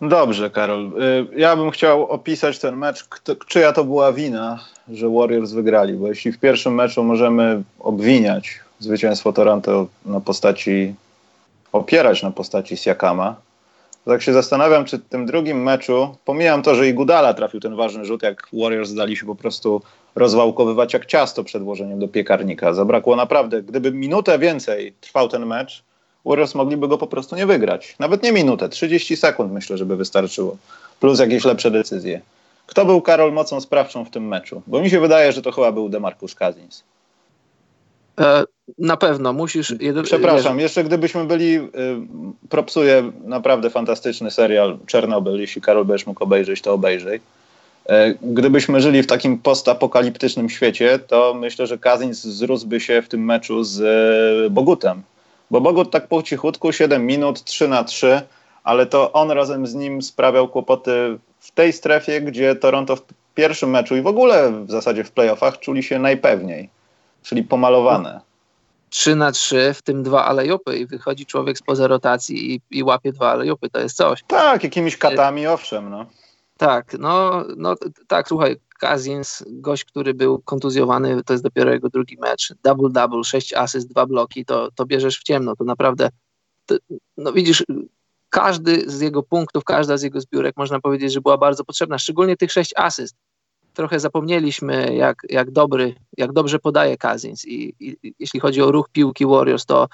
[0.02, 0.92] Dobrze, Karol.
[1.34, 5.94] Y, ja bym chciał opisać ten mecz, kto, czyja to była wina, że Warriors wygrali,
[5.94, 10.96] bo jeśli w pierwszym meczu możemy obwiniać zwycięstwo Toronto na postaci,
[11.72, 13.36] opierać na postaci Siakama.
[14.06, 17.76] Tak się zastanawiam, czy w tym drugim meczu, pomijam to, że i Gudala trafił ten
[17.76, 19.82] ważny rzut, jak Warriors zdali się po prostu
[20.16, 22.74] rozwałkowywać jak ciasto przed włożeniem do piekarnika.
[22.74, 25.84] Zabrakło naprawdę, gdyby minutę więcej trwał ten mecz,
[26.28, 27.96] Warriors mogliby go po prostu nie wygrać.
[28.00, 30.58] Nawet nie minutę, 30 sekund myślę, żeby wystarczyło.
[31.00, 32.22] Plus jakieś lepsze decyzje.
[32.66, 34.62] Kto był Karol mocą sprawczą w tym meczu?
[34.68, 36.84] Bo mi się wydaje, że to chyba był Demarcus Cousins.
[38.20, 38.44] E,
[38.78, 39.76] na pewno musisz.
[40.04, 41.70] Przepraszam, jeszcze gdybyśmy byli, y,
[42.50, 45.40] propsuję naprawdę fantastyczny serial Czernobyl.
[45.40, 47.20] Jeśli Karol będziesz mógł obejrzeć, to obejrzyj.
[47.90, 53.26] E, gdybyśmy żyli w takim postapokaliptycznym świecie, to myślę, że Kazins zrósłby się w tym
[53.26, 55.02] meczu z e, Bogutem.
[55.52, 58.22] Bo Bogut tak po cichutku, 7 minut, 3 na 3,
[58.64, 63.02] ale to on razem z nim sprawiał kłopoty w tej strefie, gdzie Toronto w
[63.36, 66.70] pierwszym meczu i w ogóle w zasadzie w playoffach czuli się najpewniej
[67.28, 68.22] czyli pomalowane.
[68.90, 73.12] 3 na 3, w tym dwa alejopy i wychodzi człowiek spoza rotacji i, i łapie
[73.12, 74.24] dwa alejopy, to jest coś.
[74.28, 75.90] Tak, jakimiś katami, owszem.
[75.90, 76.06] No.
[76.58, 77.76] Tak, no, no
[78.08, 83.54] tak, słuchaj, Kazins, gość, który był kontuzjowany, to jest dopiero jego drugi mecz, double-double, 6
[83.54, 86.10] asyst, dwa bloki, to, to bierzesz w ciemno, to naprawdę,
[86.66, 86.76] to,
[87.18, 87.66] no widzisz,
[88.30, 92.38] każdy z jego punktów, każda z jego zbiórek, można powiedzieć, że była bardzo potrzebna, szczególnie
[92.38, 93.16] tych 6 asyst
[93.78, 97.46] trochę zapomnieliśmy, jak, jak dobry, jak dobrze podaje Kazins.
[97.46, 99.88] I, I, jeśli chodzi o ruch piłki Warriors, to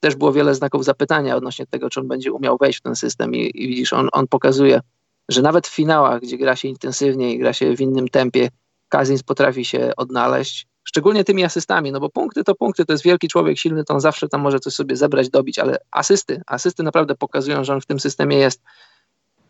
[0.00, 3.34] też było wiele znaków zapytania odnośnie tego, czy on będzie umiał wejść w ten system.
[3.34, 4.80] I, i widzisz, on, on pokazuje,
[5.28, 8.48] że nawet w finałach, gdzie gra się intensywnie i gra się w innym tempie,
[8.88, 13.28] Kazins potrafi się odnaleźć, szczególnie tymi asystami, no bo punkty to punkty, to jest wielki
[13.28, 17.14] człowiek, silny, to on zawsze tam może coś sobie zebrać, dobić, ale asysty, asysty naprawdę
[17.14, 18.62] pokazują, że on w tym systemie jest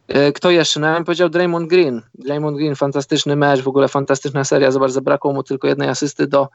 [0.08, 0.80] E, kto jeszcze?
[0.80, 2.02] No ja bym powiedział Draymond Green.
[2.14, 4.70] Draymond Green, fantastyczny mecz, w ogóle fantastyczna seria.
[4.70, 6.48] Zobacz, zabrakło mu tylko jednej asysty do,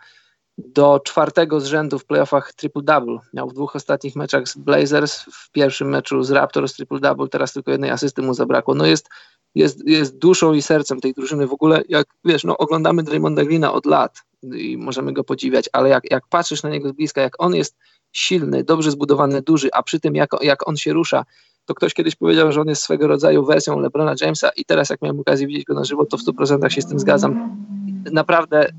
[0.58, 3.20] do czwartego z rzędu w playoffach triple-double.
[3.34, 7.72] Miał w dwóch ostatnich meczach z Blazers, w pierwszym meczu z Raptors triple-double, teraz tylko
[7.72, 8.76] jednej asysty mu zabrakło.
[8.76, 9.10] No jest,
[9.56, 11.48] jest, jest duszą i sercem tej drużyny.
[11.48, 15.90] W ogóle, jak wiesz, no oglądamy Draymonda Greena od lat i możemy go podziwiać, ale
[15.90, 17.78] jak, jak patrzysz na niego z bliska, jak on jest
[18.12, 21.26] silny, dobrze zbudowany, duży, a przy tym jak, jak on się rusza,
[21.66, 25.02] to ktoś kiedyś powiedział, że on jest swego rodzaju wersją LeBrona Jamesa i teraz jak
[25.02, 27.58] miałem okazję widzieć go na żywo, to w 100% się z tym zgadzam.
[28.12, 28.74] Naprawdę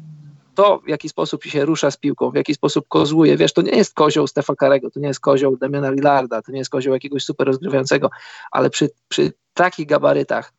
[0.54, 3.76] to, w jaki sposób się rusza z piłką, w jaki sposób kozłuje, wiesz, to nie
[3.76, 7.24] jest kozioł Stefa Karego, to nie jest kozioł Damiana Lillarda, to nie jest kozioł jakiegoś
[7.24, 8.10] super rozgrywającego,
[8.50, 10.52] ale przy, przy takich gabarytach,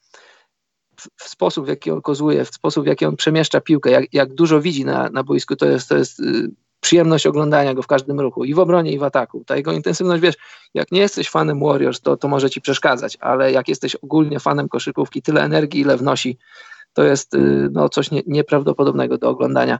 [1.00, 4.14] w, w, sposób, w jaki on kozłuje, w sposób, w jaki on przemieszcza piłkę, jak,
[4.14, 7.88] jak dużo widzi na, na boisku, to jest, to jest y, przyjemność oglądania go w
[7.88, 9.44] każdym ruchu, i w obronie, i w ataku.
[9.46, 10.36] Ta jego intensywność, wiesz,
[10.74, 14.70] jak nie jesteś fanem Warriors, to, to może ci przeszkadzać, ale jak jesteś ogólnie fanem
[14.70, 16.38] koszykówki, tyle energii, ile wnosi,
[16.96, 19.80] to jest y, no, coś nie, nieprawdopodobnego do oglądania.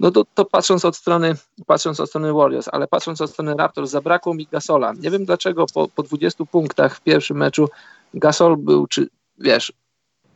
[0.00, 1.34] No to, to, patrząc od strony
[1.66, 4.92] patrząc od strony Warriors, ale patrząc od strony Raptors, zabrakło mi Gasola.
[4.92, 7.68] Nie wiem dlaczego po, po 20 punktach w pierwszym meczu
[8.14, 9.72] Gasol był, czy wiesz,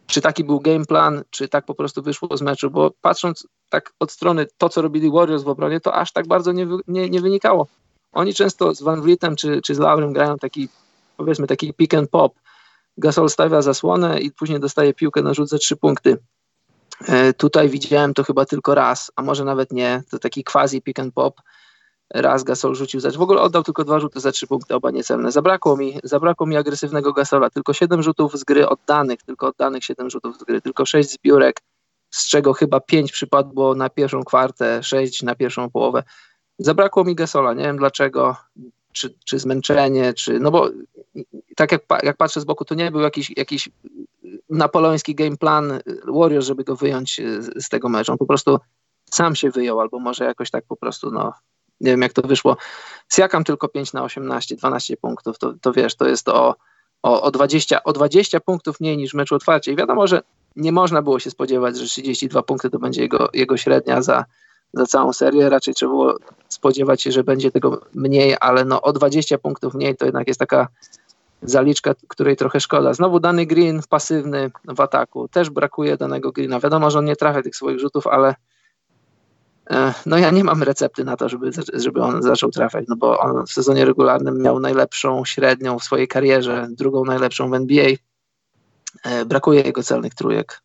[0.07, 3.93] czy taki był game plan, czy tak po prostu wyszło z meczu, bo patrząc tak
[4.01, 7.21] od strony to, co robili Warriors w obronie, to aż tak bardzo nie, nie, nie
[7.21, 7.67] wynikało.
[8.13, 10.69] Oni często z Van Vlietem czy, czy z Laurem grają taki,
[11.17, 12.33] powiedzmy, taki pick and pop.
[12.99, 16.17] Gasol stawia zasłonę i później dostaje piłkę na rzut za trzy punkty.
[17.09, 20.03] E, tutaj widziałem to chyba tylko raz, a może nawet nie.
[20.11, 21.41] To taki quasi pick and pop
[22.15, 25.33] raz Gasol rzucił za w ogóle oddał tylko dwa rzuty za trzy punkty, oba niecelne.
[25.33, 30.11] Zabrakło mi, zabrakło mi agresywnego Gasola, tylko siedem rzutów z gry oddanych, tylko oddanych siedem
[30.11, 31.61] rzutów z gry, tylko sześć zbiórek,
[32.11, 36.03] z czego chyba pięć przypadło na pierwszą kwartę, sześć na pierwszą połowę.
[36.59, 38.37] Zabrakło mi Gasola, nie wiem dlaczego,
[38.97, 40.71] czy, czy zmęczenie, czy, no bo
[41.57, 43.69] tak jak, jak patrzę z boku, to nie był jakiś, jakiś
[44.51, 48.13] napoleoński game plan Warriors, żeby go wyjąć z, z tego meczu.
[48.13, 48.59] On po prostu
[49.11, 51.33] sam się wyjął, albo może jakoś tak po prostu, no,
[51.81, 52.57] nie wiem jak to wyszło,
[53.13, 56.55] Siakam tylko 5 na 18, 12 punktów, to, to wiesz, to jest o,
[57.03, 60.23] o, o, 20, o 20 punktów mniej niż w meczu otwarcie i wiadomo, że
[60.57, 64.25] nie można było się spodziewać, że 32 punkty to będzie jego, jego średnia za,
[64.75, 66.15] za całą serię, raczej trzeba było
[66.49, 70.41] spodziewać się, że będzie tego mniej, ale no o 20 punktów mniej to jednak jest
[70.41, 70.69] taka
[71.43, 72.95] zaliczka, której trochę szkoda.
[72.95, 76.61] Znowu dany Green pasywny w ataku, też brakuje danego Greena.
[76.61, 78.35] Wiadomo, że on nie trafia tych swoich rzutów, ale
[79.71, 83.19] E, no ja nie mam recepty na to, żeby, żeby on zaczął trafiać, no bo
[83.19, 87.87] on w sezonie regularnym miał najlepszą średnią w swojej karierze, drugą najlepszą w NBA.
[89.05, 90.63] E, brakuje jego celnych trójek.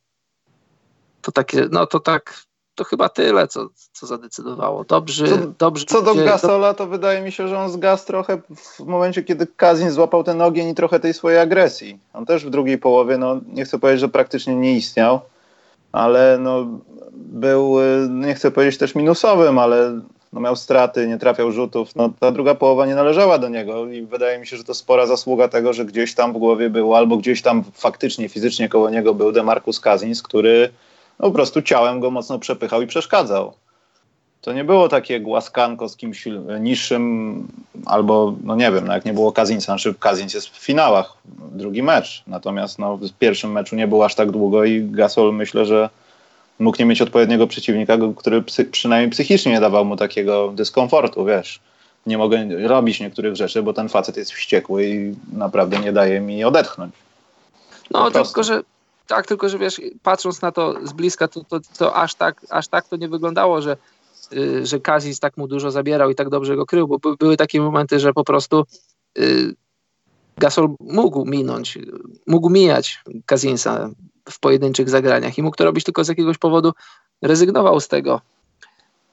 [1.21, 2.43] To takie, no to tak,
[2.75, 4.83] to chyba tyle, co, co zadecydowało.
[4.83, 5.85] Dobrze, co, dobrze.
[5.85, 9.91] Co do Gasola, to wydaje mi się, że on zgasł trochę w momencie, kiedy Kazin
[9.91, 11.99] złapał ten ogień i trochę tej swojej agresji.
[12.13, 15.19] On też w drugiej połowie, no nie chcę powiedzieć, że praktycznie nie istniał,
[15.91, 16.67] ale no,
[17.13, 20.01] był, y, nie chcę powiedzieć też minusowym, ale
[20.33, 21.95] no, miał straty, nie trafiał rzutów.
[21.95, 25.05] No, ta druga połowa nie należała do niego i wydaje mi się, że to spora
[25.05, 29.13] zasługa tego, że gdzieś tam w głowie był, albo gdzieś tam faktycznie, fizycznie koło niego
[29.13, 30.69] był Demarcus Cousins, który
[31.21, 33.53] no, po prostu ciałem go mocno przepychał i przeszkadzał.
[34.41, 36.27] To nie było takie głaskanko z kimś
[36.59, 37.47] niższym,
[37.85, 41.13] albo, no nie wiem, no jak nie było Kazinsa, znaczy Kazins jest w finałach,
[41.51, 45.65] drugi mecz, natomiast no, w pierwszym meczu nie był aż tak długo i Gasol myślę,
[45.65, 45.89] że
[46.59, 51.59] mógł nie mieć odpowiedniego przeciwnika, który psy, przynajmniej psychicznie nie dawał mu takiego dyskomfortu, wiesz.
[52.05, 56.43] Nie mogę robić niektórych rzeczy, bo ten facet jest wściekły i naprawdę nie daje mi
[56.43, 56.93] odetchnąć.
[57.91, 58.61] No, tylko że
[59.15, 62.67] tak, tylko że wiesz, patrząc na to z bliska, to, to, to aż, tak, aż
[62.67, 63.77] tak to nie wyglądało, że
[64.33, 67.61] Y, że Kazis tak mu dużo zabierał i tak dobrze go krył, bo były takie
[67.61, 68.63] momenty, że po prostu
[69.19, 69.55] y,
[70.37, 71.77] Gasol mógł minąć,
[72.27, 73.89] mógł mijać Kazinsa
[74.29, 76.71] w pojedynczych zagraniach i mógł to robić tylko z jakiegoś powodu,
[77.21, 78.21] rezygnował z tego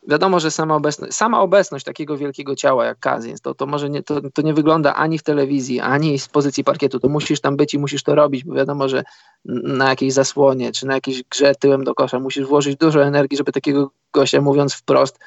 [0.09, 4.03] wiadomo, że sama obecność, sama obecność takiego wielkiego ciała jak Kazins, to, to może nie,
[4.03, 7.01] to, to nie wygląda ani w telewizji, ani z pozycji parkietu.
[7.01, 9.05] To musisz tam być i musisz to robić, bo wiadomo, że
[9.45, 13.53] na jakiejś zasłonie czy na jakiejś grze tyłem do kosza musisz włożyć dużo energii, żeby
[13.53, 15.19] takiego gościa, mówiąc wprost,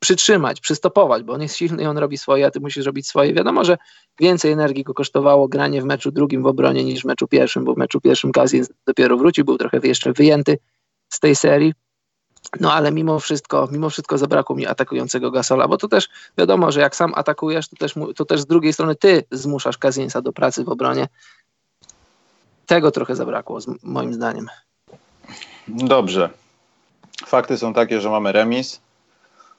[0.00, 3.34] przytrzymać, przystopować, bo on jest silny i on robi swoje, a ty musisz robić swoje.
[3.34, 3.78] Wiadomo, że
[4.20, 7.74] więcej energii go kosztowało granie w meczu drugim w obronie niż w meczu pierwszym, bo
[7.74, 10.58] w meczu pierwszym Kazins dopiero wrócił, był trochę jeszcze wyjęty
[11.08, 11.72] z tej serii
[12.60, 16.80] no ale mimo wszystko, mimo wszystko zabrakło mi atakującego Gasola, bo to też wiadomo, że
[16.80, 20.64] jak sam atakujesz, to też, to też z drugiej strony ty zmuszasz Kazinsa do pracy
[20.64, 21.08] w obronie.
[22.66, 24.46] Tego trochę zabrakło, moim zdaniem.
[25.68, 26.30] Dobrze.
[27.26, 28.80] Fakty są takie, że mamy remis.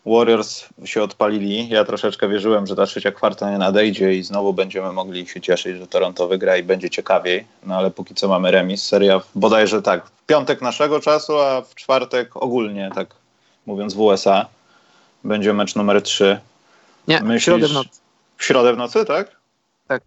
[0.05, 1.69] Warriors się odpalili.
[1.69, 5.77] Ja troszeczkę wierzyłem, że ta trzecia kwarta nie nadejdzie i znowu będziemy mogli się cieszyć,
[5.77, 7.45] że Toronto wygra i będzie ciekawiej.
[7.63, 8.83] No ale póki co mamy remis.
[8.83, 13.07] Seria bodajże tak, w piątek naszego czasu, a w czwartek ogólnie, tak
[13.65, 14.45] mówiąc w USA.
[15.23, 16.39] będzie mecz numer 3.
[17.07, 17.89] Nie, Myślisz, w środę w nocy.
[18.37, 19.35] W środę w nocy, tak?
[19.87, 20.03] Tak.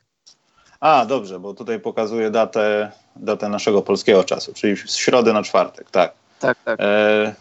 [0.81, 5.91] A, dobrze, bo tutaj pokazuje datę, datę naszego polskiego czasu, czyli z środy na czwartek,
[5.91, 6.13] tak.
[6.41, 6.81] Tak, tak.
[6.81, 7.35] E,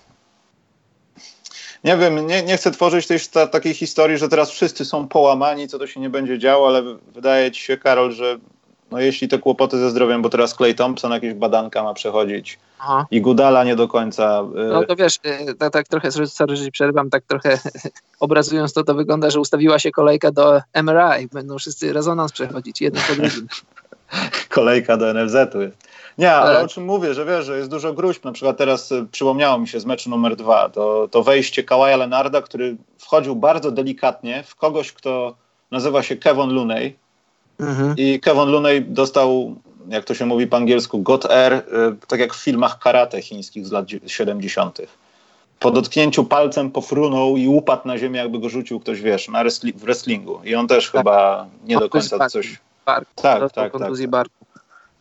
[1.83, 5.67] nie wiem, nie, nie chcę tworzyć tej ta, takiej historii, że teraz wszyscy są połamani,
[5.67, 8.37] co to się nie będzie działo, ale wydaje ci się, Karol, że
[8.91, 13.05] no jeśli te kłopoty ze zdrowiem, bo teraz Clay Thompson jakieś badanka ma przechodzić Aha.
[13.11, 14.43] i Gudala nie do końca.
[14.69, 17.59] Y, no to wiesz, y, tak, tak trochę, sorry, że przerywam, tak trochę
[18.19, 23.01] obrazując to, to wygląda, że ustawiła się kolejka do MRI, będą wszyscy rezonans przechodzić, jeden
[23.07, 23.47] po drugim.
[24.49, 25.90] kolejka do NFZ-u jest.
[26.21, 28.25] Nie, ale o czym mówię, że wiesz, że jest dużo gruźb.
[28.25, 31.97] Na przykład teraz y, przypomniało mi się z meczu numer dwa, to, to wejście Kawaja
[31.97, 35.35] Lenarda, który wchodził bardzo delikatnie w kogoś, kto
[35.71, 36.95] nazywa się Kevin Looney.
[37.59, 37.93] Mhm.
[37.97, 39.55] I Kevin Looney dostał,
[39.89, 41.61] jak to się mówi po angielsku, God Air, y,
[42.07, 44.81] tak jak w filmach karate chińskich z lat 70.
[45.59, 49.73] Po dotknięciu palcem pofrunął i upadł na ziemię, jakby go rzucił ktoś, wiesz, na wrestli
[49.73, 50.41] w wrestlingu.
[50.43, 51.01] I on też tak.
[51.01, 52.59] chyba nie do końca coś...
[52.85, 53.09] Bark.
[53.15, 53.71] Tak, tak, tak.
[53.71, 54.40] tak.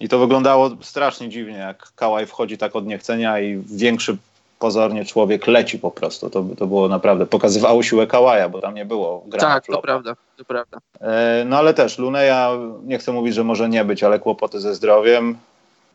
[0.01, 4.17] I to wyglądało strasznie dziwnie, jak Kałaj wchodzi tak od niechcenia i większy
[4.59, 6.31] pozornie człowiek leci po prostu.
[6.31, 10.17] To, to było naprawdę, pokazywało siłę Kałaja, bo tam nie było grania Tak, to prawda,
[10.37, 10.79] to prawda.
[11.01, 12.51] E, no ale też Luneja,
[12.85, 15.37] nie chcę mówić, że może nie być, ale kłopoty ze zdrowiem.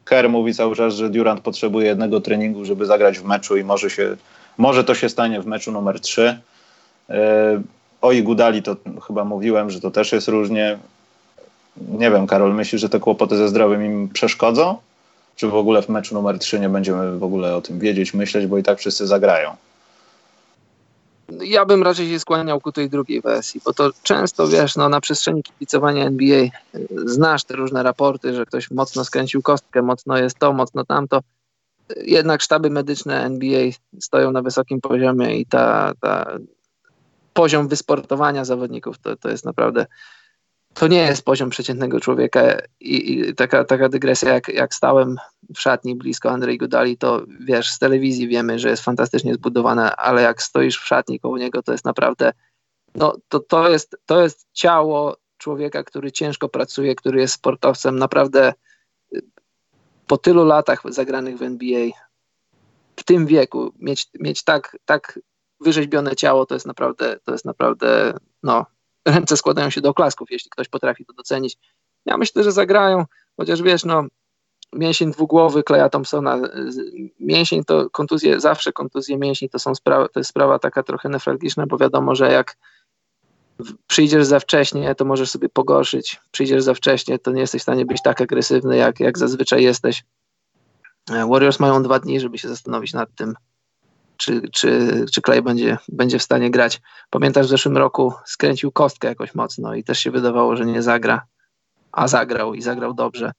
[0.06, 3.89] Kerr mówi cały czas, że Durant potrzebuje jednego treningu, żeby zagrać w meczu i może,
[3.89, 4.15] się,
[4.58, 6.39] może to się stanie w meczu numer 3.
[7.10, 7.62] E,
[8.02, 8.76] o Igudali to
[9.08, 10.78] chyba mówiłem, że to też jest różnie.
[11.77, 14.77] Nie wiem, Karol, myślisz, że te kłopoty ze zdrowiem im przeszkodzą?
[15.35, 18.47] Czy w ogóle w meczu numer 3 nie będziemy w ogóle o tym wiedzieć, myśleć,
[18.47, 19.55] bo i tak wszyscy zagrają?
[21.29, 25.01] Ja bym raczej się skłaniał ku tej drugiej wersji, bo to często, wiesz, no, na
[25.01, 26.49] przestrzeni kibicowania NBA y,
[27.05, 31.19] znasz te różne raporty, że ktoś mocno skręcił kostkę, mocno jest to, mocno tamto.
[31.97, 36.38] Jednak sztaby medyczne NBA stoją na wysokim poziomie i ta, ta
[37.33, 39.85] poziom wysportowania zawodników to, to jest naprawdę
[40.75, 42.41] to nie jest poziom przeciętnego człowieka
[42.79, 45.17] i, i, taka, taka dygresja, jak, jak stałem
[45.55, 50.21] w szatni blisko Andrzej Gudali, to wiesz, z telewizji wiemy, że jest fantastycznie zbudowane, ale
[50.21, 52.33] jak stoisz w szatni koło niego, to jest naprawdę,
[52.95, 58.53] no to, to, jest, to jest ciało człowieka, który ciężko pracuje, który jest sportowcem, naprawdę
[59.15, 59.21] y,
[60.07, 61.89] po tylu latach zagranych w NBA,
[62.95, 65.19] w tym wieku, mieć, mieć tak, tak
[65.59, 68.65] wyrzeźbione ciało, to jest naprawdę, to jest naprawdę, no,
[69.06, 71.58] ręce składają się do oklasków, jeśli ktoś potrafi to docenić.
[72.06, 73.06] Ja myślę, że zagrają,
[73.38, 74.04] chociaż wiesz, no,
[74.74, 76.39] mięsień dwugłowy Kleja Thompsona,
[77.20, 81.68] mięsień to kontuzje, zawsze kontuzje mięśni to są sprawa, to jest sprawa taka trochę nefralgiczna,
[81.68, 82.58] bo wiadomo, że jak
[83.88, 87.86] przyjdziesz za wcześnie, to możesz sobie pogorszyć, przyjdziesz za wcześnie, to nie jesteś w stanie
[87.86, 90.04] być tak agresywny, jak, jak zazwyczaj jesteś.
[91.30, 93.36] Warriors mają dwa dni, żeby się zastanowić nad tym,
[94.17, 96.82] czy, czy, czy Clay będzie, będzie w stanie grać.
[97.10, 101.25] Pamiętasz, w zeszłym roku skręcił kostkę jakoś mocno i też się wydawało, że nie zagra,
[101.91, 103.32] a zagrał i zagrał dobrze.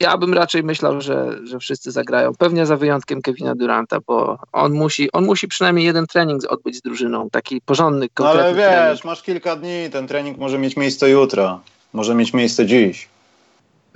[0.00, 2.32] Ja bym raczej myślał, że, że wszyscy zagrają.
[2.38, 6.82] Pewnie za wyjątkiem Kevina Duranta, bo on musi, on musi przynajmniej jeden trening odbyć z
[6.82, 9.04] drużyną, taki porządny, konkretny No ale wiesz, trening.
[9.04, 11.60] masz kilka dni, ten trening może mieć miejsce jutro,
[11.92, 13.08] może mieć miejsce dziś.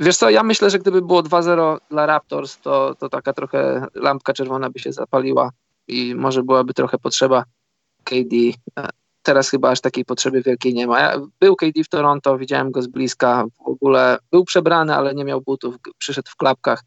[0.01, 4.33] Wiesz co, ja myślę, że gdyby było 2-0 dla Raptors, to, to taka trochę lampka
[4.33, 5.51] czerwona by się zapaliła
[5.89, 7.45] i może byłaby trochę potrzeba
[8.05, 8.37] KD.
[9.23, 11.01] Teraz chyba aż takiej potrzeby wielkiej nie ma.
[11.01, 15.25] Ja, był KD w Toronto, widziałem go z bliska, w ogóle był przebrany, ale nie
[15.25, 16.83] miał butów, przyszedł w klapkach.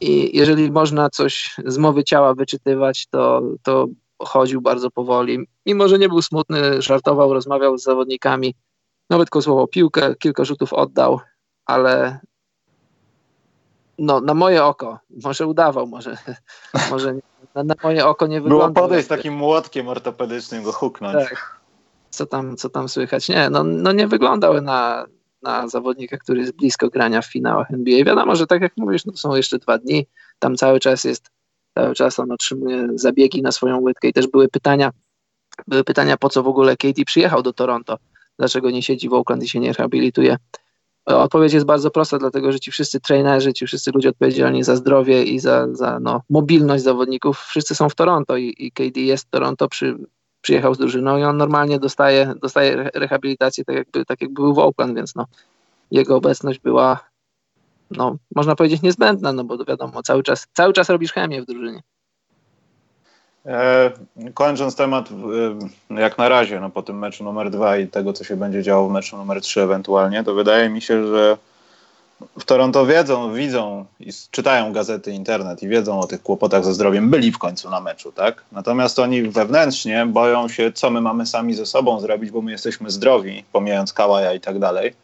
[0.00, 3.86] I jeżeli można coś z mowy ciała wyczytywać, to, to
[4.18, 5.38] chodził bardzo powoli.
[5.66, 8.54] Mimo, że nie był smutny, żartował, rozmawiał z zawodnikami,
[9.10, 11.20] nawet kozłował piłkę, kilka rzutów oddał,
[11.66, 12.20] ale
[13.98, 16.16] no, na moje oko, może udawał, może,
[16.90, 17.14] może
[17.54, 18.68] na, na moje oko nie wygląda.
[18.68, 21.28] Było podejść takim młotkiem ortopedycznym, go huknąć.
[21.28, 21.60] Tak.
[22.10, 23.28] Co tam, co tam słychać?
[23.28, 25.06] Nie, no, no nie wyglądał na,
[25.42, 28.04] na zawodnika, który jest blisko grania w finałach NBA.
[28.04, 30.06] Wiadomo, że tak jak mówisz, no są jeszcze dwa dni,
[30.38, 31.30] tam cały czas jest,
[31.74, 34.90] cały czas on otrzymuje zabiegi na swoją łydkę i też były pytania,
[35.66, 37.98] były pytania, po co w ogóle Katie przyjechał do Toronto,
[38.38, 40.36] dlaczego nie siedzi w Oakland i się nie rehabilituje.
[41.06, 45.22] Odpowiedź jest bardzo prosta, dlatego że ci wszyscy trenerzy, ci wszyscy ludzie odpowiedzialni za zdrowie
[45.22, 49.30] i za, za no, mobilność zawodników, wszyscy są w Toronto i, i KD jest w
[49.30, 49.96] Toronto, przy,
[50.40, 54.58] przyjechał z drużyną i on normalnie dostaje, dostaje rehabilitację tak jakby, tak jakby był w
[54.58, 55.26] Oakland, więc no,
[55.90, 57.00] jego obecność była,
[57.90, 61.82] no, można powiedzieć niezbędna, no bo wiadomo, cały czas, cały czas robisz chemię w drużynie.
[63.46, 63.90] E,
[64.34, 65.08] kończąc temat,
[65.90, 68.62] e, jak na razie, no po tym meczu numer dwa i tego, co się będzie
[68.62, 71.36] działo w meczu numer trzy ewentualnie, to wydaje mi się, że
[72.38, 77.10] w Toronto wiedzą, widzą i czytają gazety, internet i wiedzą o tych kłopotach ze zdrowiem,
[77.10, 78.42] byli w końcu na meczu, tak?
[78.52, 82.90] Natomiast oni wewnętrznie boją się, co my mamy sami ze sobą zrobić, bo my jesteśmy
[82.90, 84.94] zdrowi, pomijając Kałaja i tak dalej,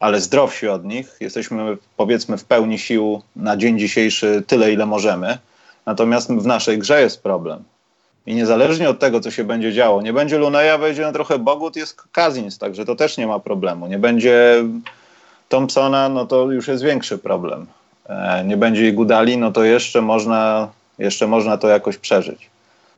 [0.00, 5.38] ale zdrowsi od nich, jesteśmy powiedzmy w pełni sił na dzień dzisiejszy tyle, ile możemy,
[5.86, 7.64] natomiast w naszej grze jest problem.
[8.26, 11.76] I niezależnie od tego, co się będzie działo, nie będzie Luneja, wejdzie na trochę Bogut,
[11.76, 13.86] jest Kazins, także to też nie ma problemu.
[13.86, 14.64] Nie będzie
[15.48, 17.66] Thompsona, no to już jest większy problem.
[18.08, 20.68] E, nie będzie Gudali, no to jeszcze można,
[20.98, 22.50] jeszcze można to jakoś przeżyć.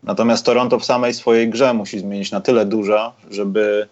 [0.03, 3.89] Natomiast Toronto w samej swojej grze musi zmienić na tyle dużo, żeby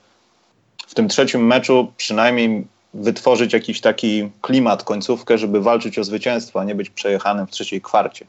[0.87, 6.64] w tym trzecim meczu przynajmniej wytworzyć jakiś taki klimat, końcówkę, żeby walczyć o zwycięstwo, a
[6.64, 8.26] nie być przejechanym w trzeciej kwarcie.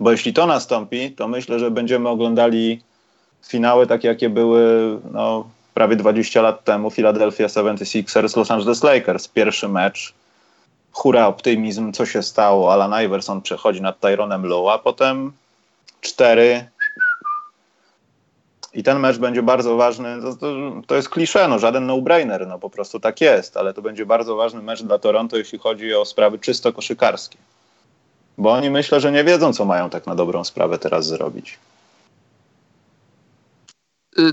[0.00, 2.82] Bo jeśli to nastąpi, to myślę, że będziemy oglądali
[3.46, 9.28] finały takie, jakie były no, prawie 20 lat temu Philadelphia 76ers, Los Angeles Lakers.
[9.28, 10.14] Pierwszy mecz,
[10.92, 15.32] hura, optymizm, co się stało, Alan Iverson przechodzi nad Tyronem Lowe, a potem
[16.00, 16.68] cztery
[18.76, 20.46] i ten mecz będzie bardzo ważny, to, to,
[20.86, 24.36] to jest klisze, no, żaden no-brainer, no po prostu tak jest, ale to będzie bardzo
[24.36, 27.38] ważny mecz dla Toronto, jeśli chodzi o sprawy czysto koszykarskie.
[28.38, 31.58] Bo oni myślę, że nie wiedzą, co mają tak na dobrą sprawę teraz zrobić.
[34.18, 34.32] Y,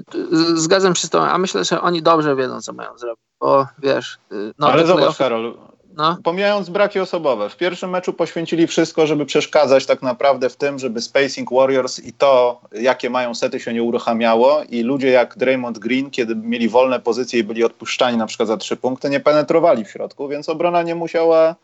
[0.56, 4.18] zgadzam się z tobą, a myślę, że oni dobrze wiedzą, co mają zrobić, bo wiesz...
[4.32, 5.58] Y, no, Ale zobacz, Karol,
[5.93, 6.18] no.
[6.24, 11.01] pomijając braki osobowe, w pierwszym meczu poświęcili wszystko, żeby przeszkadzać tak naprawdę w tym, żeby
[11.01, 16.12] Spacing Warriors i to, jakie mają sety się nie uruchamiało i ludzie jak Draymond Green,
[16.12, 19.89] kiedy mieli wolne pozycje i byli odpuszczani na przykład za trzy punkty, nie penetrowali w
[19.89, 21.56] środku, więc obrona nie musiała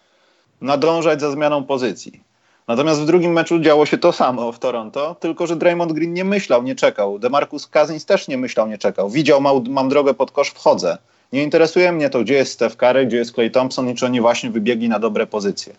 [0.61, 2.28] nadążać za zmianą pozycji.
[2.69, 6.23] Natomiast w drugim meczu działo się to samo w Toronto, tylko że Draymond Green nie
[6.23, 7.19] myślał, nie czekał.
[7.19, 9.09] DeMarcus Cousins też nie myślał, nie czekał.
[9.09, 10.97] Widział, mam, drogę pod kosz, wchodzę.
[11.33, 14.21] Nie interesuje mnie to, gdzie jest Steph Curry, gdzie jest Clay Thompson i czy oni
[14.21, 15.73] właśnie wybiegli na dobre pozycje.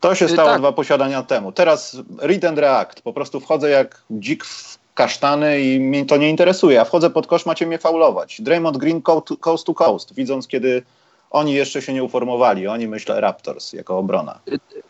[0.00, 0.58] To się y, stało tak.
[0.58, 1.52] dwa posiadania temu.
[1.52, 3.02] Teraz read and react.
[3.02, 6.80] Po prostu wchodzę jak dzik w kasztany i mnie to nie interesuje.
[6.80, 8.40] A wchodzę pod kosz, macie mnie faulować.
[8.40, 9.02] Draymond Green
[9.40, 10.82] coast to coast, widząc kiedy
[11.32, 12.66] oni jeszcze się nie uformowali.
[12.66, 14.40] Oni, myślę, Raptors jako obrona.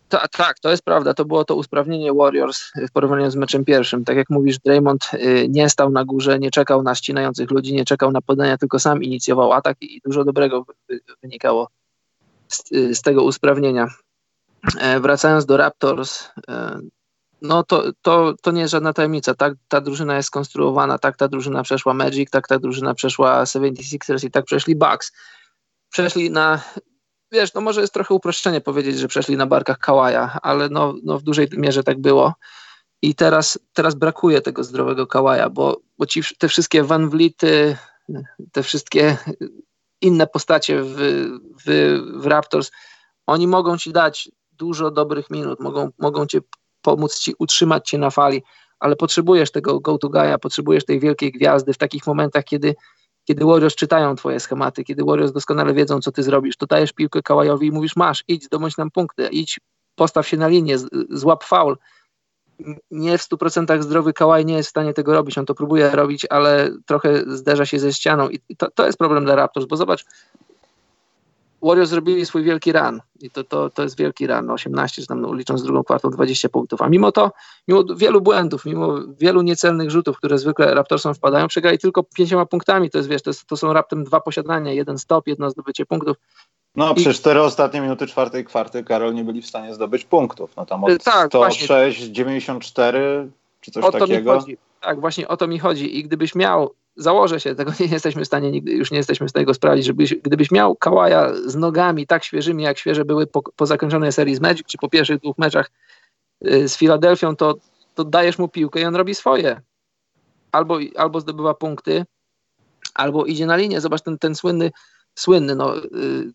[0.09, 1.13] Ta, tak, to jest prawda.
[1.13, 4.05] To było to usprawnienie Warriors w porównaniu z meczem pierwszym.
[4.05, 7.85] Tak jak mówisz, Draymond y, nie stał na górze, nie czekał na ścinających ludzi, nie
[7.85, 10.65] czekał na podania, tylko sam inicjował atak i dużo dobrego
[11.21, 11.69] wynikało
[12.47, 12.63] z,
[12.97, 13.87] z tego usprawnienia.
[14.79, 16.79] E, wracając do Raptors, e,
[17.41, 19.33] no to, to, to nie jest żadna tajemnica.
[19.33, 24.25] Tak ta drużyna jest skonstruowana, tak ta drużyna przeszła Magic, tak ta drużyna przeszła 76ers
[24.25, 25.11] i tak przeszli Bucks
[25.93, 26.61] przeszli na,
[27.31, 31.19] wiesz, no może jest trochę uproszczenie powiedzieć, że przeszli na barkach Kałaja, ale no, no
[31.19, 32.33] w dużej mierze tak było.
[33.01, 37.77] I teraz, teraz brakuje tego zdrowego Kałaja, bo, bo ci, te wszystkie Van Vlity,
[38.51, 39.17] te wszystkie
[40.01, 40.95] inne postacie w,
[41.65, 42.71] w, w Raptors,
[43.27, 46.39] oni mogą ci dać dużo dobrych minut, mogą, mogą cię
[46.81, 48.43] pomóc ci utrzymać cię na fali,
[48.79, 52.75] ale potrzebujesz tego go-to guy'a, potrzebujesz tej wielkiej gwiazdy w takich momentach, kiedy
[53.23, 57.21] kiedy Warriors czytają twoje schematy, kiedy Warriors doskonale wiedzą, co ty zrobisz, to dajesz piłkę
[57.21, 59.59] Kałajowi i mówisz, masz, idź, zdobądź nam punkty, idź,
[59.95, 60.77] postaw się na linię,
[61.09, 61.77] złap faul.
[62.91, 66.25] Nie w 100% zdrowy Kałaj nie jest w stanie tego robić, on to próbuje robić,
[66.29, 70.05] ale trochę zderza się ze ścianą i to, to jest problem dla Raptors, bo zobacz,
[71.63, 75.21] Warriors zrobili swój wielki run i to, to, to jest wielki run, 18, czy tam
[75.21, 77.31] no, licząc drugą kwartą 20 punktów, a mimo to,
[77.67, 82.89] mimo wielu błędów, mimo wielu niecelnych rzutów, które zwykle Raptorsom wpadają, przegrali tylko pięcioma punktami,
[82.89, 86.17] to jest wiesz, to, jest, to są raptem dwa posiadania, jeden stop, jedno zdobycie punktów.
[86.75, 90.55] No, przez cztery ostatnie minuty czwartej kwarty Karol nie byli w stanie zdobyć punktów.
[90.57, 92.13] No tam od tak, 106, właśnie.
[92.13, 93.29] 94
[93.61, 94.33] czy coś o to takiego.
[94.33, 94.57] Mi chodzi.
[94.81, 95.99] Tak, właśnie o to mi chodzi.
[95.99, 99.29] I gdybyś miał założę się, tego nie jesteśmy w stanie nigdy, już nie jesteśmy w
[99.29, 103.41] stanie go sprawdzić, żebyś, gdybyś miał Kałaja z nogami tak świeżymi, jak świeże były po,
[103.41, 105.71] po zakończonej serii z Magic, czy po pierwszych dwóch meczach
[106.47, 107.55] y, z Filadelfią, to,
[107.95, 109.61] to dajesz mu piłkę i on robi swoje.
[110.51, 112.05] Albo, albo zdobywa punkty,
[112.93, 113.81] albo idzie na linię.
[113.81, 114.71] Zobacz ten, ten słynny,
[115.15, 115.81] słynny, no, y,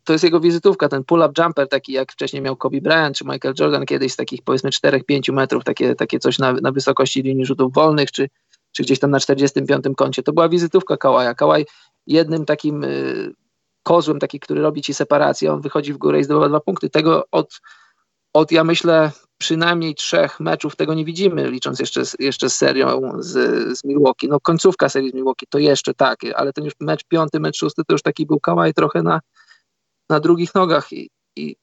[0.04, 3.54] to jest jego wizytówka, ten pull-up jumper, taki jak wcześniej miał Kobe Bryant czy Michael
[3.58, 7.72] Jordan kiedyś z takich powiedzmy 4-5 metrów, takie, takie coś na, na wysokości linii rzutów
[7.72, 8.28] wolnych, czy,
[8.72, 10.22] czy gdzieś tam na 45 koncie.
[10.22, 11.34] To była wizytówka Kałaja.
[11.34, 11.66] Kałaj
[12.06, 13.34] jednym takim y,
[13.82, 16.90] kozłem, taki, który robi ci separację, on wychodzi w górę i zdobywa dwa punkty.
[16.90, 17.60] Tego od,
[18.32, 23.32] od ja myślę, przynajmniej trzech meczów tego nie widzimy, licząc jeszcze, jeszcze z serią z,
[23.78, 24.28] z Milwaukee.
[24.28, 27.82] No końcówka serii z Milwaukee to jeszcze tak, ale ten już mecz piąty, mecz szósty
[27.86, 29.20] to już taki był Kałaj trochę na,
[30.08, 31.56] na drugich nogach i, i,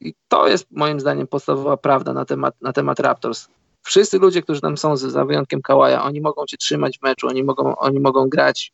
[0.00, 3.48] i to jest moim zdaniem podstawowa prawda na temat, na temat Raptors
[3.84, 7.44] wszyscy ludzie, którzy tam są, za wyjątkiem Kałaja, oni mogą cię trzymać w meczu, oni
[7.44, 8.72] mogą, oni mogą grać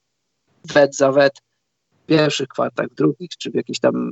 [0.64, 1.32] wet za wet
[1.90, 4.10] w pierwszych kwartach, w drugich, czy w jakichś tam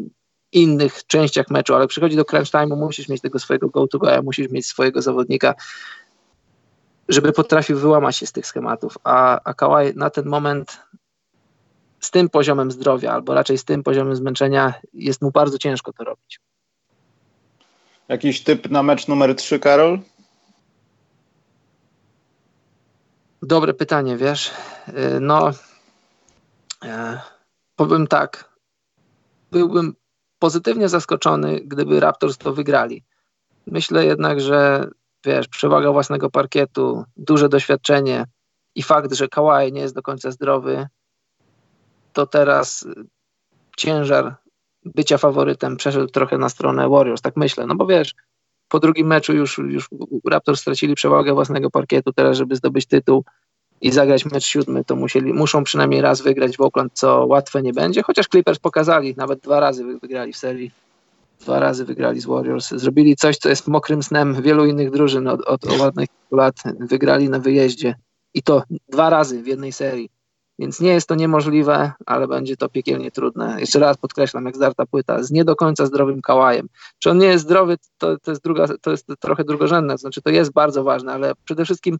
[0.52, 4.50] innych częściach meczu, ale przychodzi do crunch time'u, musisz mieć tego swojego go-to go, musisz
[4.50, 5.54] mieć swojego zawodnika,
[7.08, 10.78] żeby potrafił wyłamać się z tych schematów, a, a Kawhi na ten moment
[12.00, 16.04] z tym poziomem zdrowia, albo raczej z tym poziomem zmęczenia jest mu bardzo ciężko to
[16.04, 16.40] robić.
[18.08, 19.98] Jakiś typ na mecz numer 3, Karol?
[23.42, 24.50] Dobre pytanie, wiesz.
[24.88, 25.50] Y, no,
[26.84, 27.20] e,
[27.76, 28.52] powiem tak.
[29.50, 29.94] Byłbym
[30.38, 33.04] pozytywnie zaskoczony, gdyby Raptors to wygrali.
[33.66, 34.88] Myślę jednak, że
[35.24, 38.24] wiesz, przewaga własnego parkietu, duże doświadczenie
[38.74, 40.86] i fakt, że Kawhi nie jest do końca zdrowy,
[42.12, 42.88] to teraz
[43.76, 44.36] ciężar
[44.84, 47.66] bycia faworytem przeszedł trochę na stronę Warriors, tak myślę.
[47.66, 48.14] No bo wiesz,
[48.68, 49.88] po drugim meczu już, już
[50.30, 53.24] Raptors stracili przewagę własnego parkietu, teraz żeby zdobyć tytuł
[53.80, 57.72] i zagrać mecz siódmy, to musieli, muszą przynajmniej raz wygrać w Oakland, co łatwe nie
[57.72, 60.70] będzie, chociaż Clippers pokazali, nawet dwa razy wygrali w serii,
[61.40, 65.40] dwa razy wygrali z Warriors, zrobili coś, co jest mokrym snem wielu innych drużyn od,
[65.40, 67.94] od, ładnych lat, wygrali na wyjeździe
[68.34, 70.10] i to dwa razy w jednej serii.
[70.58, 73.56] Więc nie jest to niemożliwe, ale będzie to piekielnie trudne.
[73.60, 76.68] Jeszcze raz podkreślam, jak zdarta płyta, z nie do końca zdrowym kałajem.
[76.98, 80.30] Czy on nie jest zdrowy, to, to, jest, druga, to jest trochę drugorzędne, znaczy to
[80.30, 81.98] jest bardzo ważne, ale przede wszystkim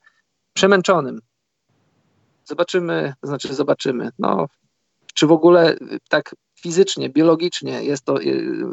[0.53, 1.21] przemęczonym.
[2.45, 4.47] Zobaczymy, to znaczy zobaczymy, no,
[5.15, 5.77] czy w ogóle
[6.09, 8.19] tak fizycznie, biologicznie jest to,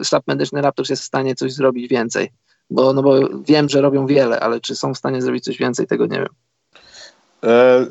[0.03, 2.31] sztab medyczny Raptors jest w stanie coś zrobić więcej.
[2.69, 5.87] Bo, no bo wiem, że robią wiele, ale czy są w stanie zrobić coś więcej,
[5.87, 6.44] tego nie wiem.
[7.43, 7.85] E,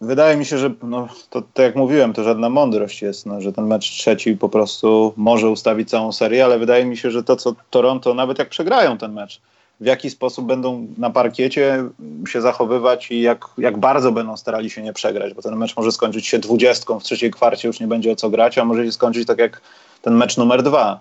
[0.00, 3.52] wydaje mi się, że no, to, to jak mówiłem, to żadna mądrość jest, no, że
[3.52, 7.36] ten mecz trzeci po prostu może ustawić całą serię, ale wydaje mi się, że to,
[7.36, 9.40] co Toronto, nawet jak przegrają ten mecz,
[9.80, 11.84] w jaki sposób będą na parkiecie
[12.28, 15.92] się zachowywać i jak, jak bardzo będą starali się nie przegrać, bo ten mecz może
[15.92, 18.92] skończyć się dwudziestką, w trzeciej kwarcie już nie będzie o co grać, a może się
[18.92, 19.60] skończyć tak jak
[20.02, 21.00] ten mecz numer dwa,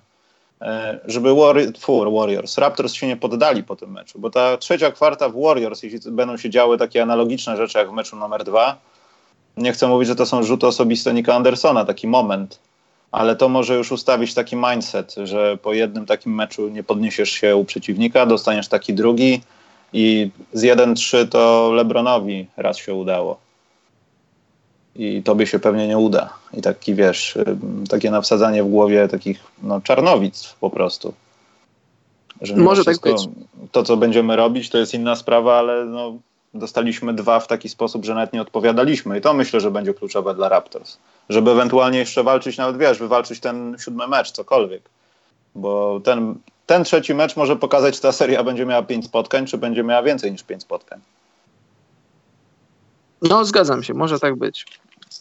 [0.63, 1.29] E, żeby
[2.11, 6.11] Warriors, Raptors się nie poddali po tym meczu, bo ta trzecia kwarta w Warriors, jeśli
[6.11, 8.77] będą się działy takie analogiczne rzeczy jak w meczu numer dwa,
[9.57, 12.59] nie chcę mówić, że to są rzuty osobiste Nika Andersona, taki moment,
[13.11, 17.55] ale to może już ustawić taki mindset, że po jednym takim meczu nie podniesiesz się
[17.55, 19.41] u przeciwnika, dostaniesz taki drugi
[19.93, 23.42] i z 1-3 to Lebronowi raz się udało
[24.95, 26.33] i tobie się pewnie nie uda.
[26.53, 27.37] I taki, wiesz,
[27.89, 31.13] takie nawsadzanie w głowie takich no, czarnowic po prostu.
[32.41, 33.27] Że Może tak być.
[33.71, 36.17] To, co będziemy robić, to jest inna sprawa, ale no,
[36.53, 39.17] dostaliśmy dwa w taki sposób, że nawet nie odpowiadaliśmy.
[39.17, 40.97] I to myślę, że będzie kluczowe dla Raptors.
[41.29, 44.81] Żeby ewentualnie jeszcze walczyć, nawet wiesz, wywalczyć ten siódmy mecz, cokolwiek.
[45.55, 46.35] Bo ten,
[46.65, 50.03] ten trzeci mecz może pokazać, czy ta seria będzie miała pięć spotkań, czy będzie miała
[50.03, 50.99] więcej niż pięć spotkań.
[53.23, 54.65] No, zgadzam się, może tak być.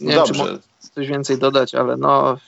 [0.00, 0.32] Nie Dobrze.
[0.32, 0.62] wiem, czy mogę
[0.94, 2.38] coś więcej dodać, ale no.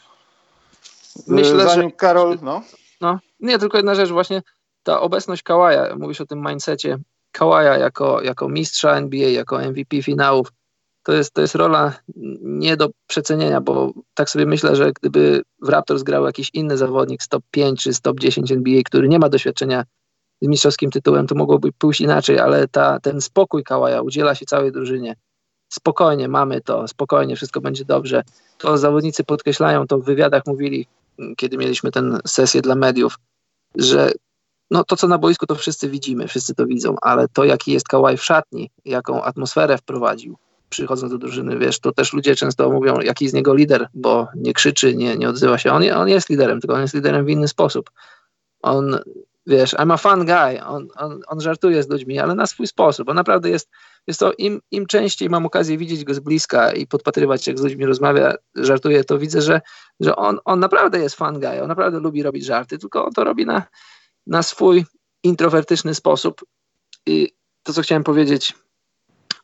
[1.26, 1.96] Myślę, Zanim że.
[1.96, 2.62] Karol, no.
[3.00, 3.18] no.
[3.40, 4.42] Nie, tylko jedna rzecz, właśnie
[4.82, 6.98] ta obecność Kałaja, mówisz o tym mindsetie
[7.32, 10.52] Kałaja jako, jako mistrza NBA, jako MVP finałów,
[11.04, 11.94] to jest, to jest rola
[12.42, 17.22] nie do przecenienia, bo tak sobie myślę, że gdyby w Raptors grał jakiś inny zawodnik
[17.22, 19.84] z top 5 czy z top 10 NBA, który nie ma doświadczenia
[20.42, 24.72] z mistrzowskim tytułem, to mogłoby pójść inaczej, ale ta, ten spokój Kałaja udziela się całej
[24.72, 25.16] drużynie
[25.74, 28.22] spokojnie, mamy to, spokojnie, wszystko będzie dobrze.
[28.58, 30.86] To zawodnicy podkreślają, to w wywiadach mówili,
[31.36, 33.18] kiedy mieliśmy tę sesję dla mediów,
[33.74, 34.12] że
[34.70, 37.88] no to, co na boisku, to wszyscy widzimy, wszyscy to widzą, ale to, jaki jest
[37.88, 40.36] Kałaj w szatni, jaką atmosferę wprowadził,
[40.68, 44.52] przychodząc do drużyny, wiesz, to też ludzie często mówią, jaki z niego lider, bo nie
[44.52, 45.72] krzyczy, nie, nie odzywa się.
[45.72, 47.90] On, on jest liderem, tylko on jest liderem w inny sposób.
[48.62, 48.98] On,
[49.46, 53.08] wiesz, I'm a fun guy, on, on, on żartuje z ludźmi, ale na swój sposób.
[53.08, 53.70] On naprawdę jest
[54.06, 57.62] jest to im, im częściej mam okazję widzieć go z bliska i podpatrywać, jak z
[57.62, 59.60] ludźmi rozmawia, żartuje, to widzę, że,
[60.00, 63.24] że on, on naprawdę jest fan guy, on naprawdę lubi robić żarty, tylko on to
[63.24, 63.62] robi na,
[64.26, 64.84] na swój
[65.22, 66.44] introwertyczny sposób.
[67.06, 67.32] I
[67.62, 68.54] to, co chciałem powiedzieć,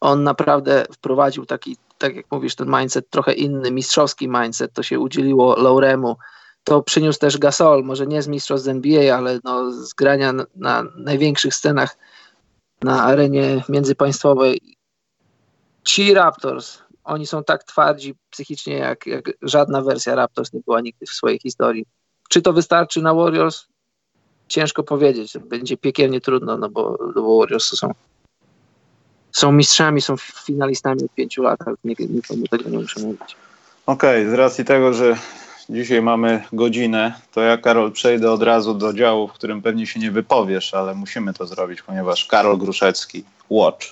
[0.00, 4.98] on naprawdę wprowadził taki, tak jak mówisz, ten mindset trochę inny, mistrzowski mindset, to się
[4.98, 6.16] udzieliło Lauremu,
[6.64, 10.84] to przyniósł też Gasol, może nie z mistrzostw NBA, ale no, z grania na, na
[10.96, 11.96] największych scenach
[12.82, 14.60] na arenie międzypaństwowej.
[15.84, 21.06] Ci Raptors, oni są tak twardzi psychicznie, jak, jak żadna wersja Raptors nie była nigdy
[21.06, 21.86] w swojej historii.
[22.28, 23.66] Czy to wystarczy na Warriors?
[24.48, 25.38] Ciężko powiedzieć.
[25.38, 27.90] Będzie piekielnie trudno, no bo, no bo Warriors są,
[29.32, 33.36] są mistrzami, są finalistami od pięciu lat, ale nikomu tego nie muszę mówić.
[33.86, 35.16] Okej, okay, z racji tego, że
[35.70, 40.00] Dzisiaj mamy godzinę, to ja, Karol, przejdę od razu do działu, w którym pewnie się
[40.00, 43.86] nie wypowiesz, ale musimy to zrobić, ponieważ Karol Gruszecki, Watch,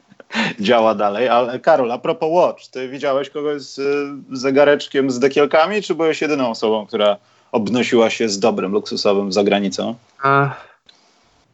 [0.60, 1.28] działa dalej.
[1.28, 6.22] Ale Karol, a propos Watch, ty widziałeś kogoś z, z zegareczkiem z dekielkami, czy byłeś
[6.22, 7.16] jedyną osobą, która
[7.52, 9.94] obnosiła się z dobrym luksusowym za granicą?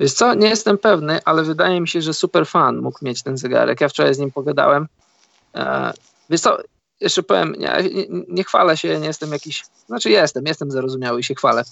[0.00, 3.36] Wiesz co, nie jestem pewny, ale wydaje mi się, że super fan mógł mieć ten
[3.38, 3.80] zegarek.
[3.80, 4.88] Ja wczoraj z nim pogadałem.
[5.54, 5.92] E,
[6.30, 6.58] wiesz co,
[7.00, 11.24] jeszcze powiem, nie, nie, nie chwalę się, nie jestem jakiś, znaczy jestem, jestem zarozumiały i
[11.24, 11.62] się chwalę.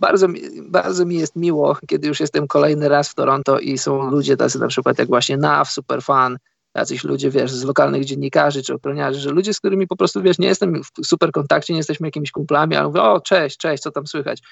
[0.00, 0.26] Bardzo,
[0.62, 4.58] bardzo mi jest miło, kiedy już jestem kolejny raz w Toronto i są ludzie tacy
[4.58, 6.38] na przykład jak właśnie NAV, Superfan,
[6.74, 10.38] jacyś ludzie, wiesz, z lokalnych dziennikarzy czy ochroniarzy, że ludzie, z którymi po prostu, wiesz,
[10.38, 13.90] nie jestem w super kontakcie, nie jesteśmy jakimiś kumplami, ale mówię, o, cześć, cześć, co
[13.90, 14.42] tam słychać?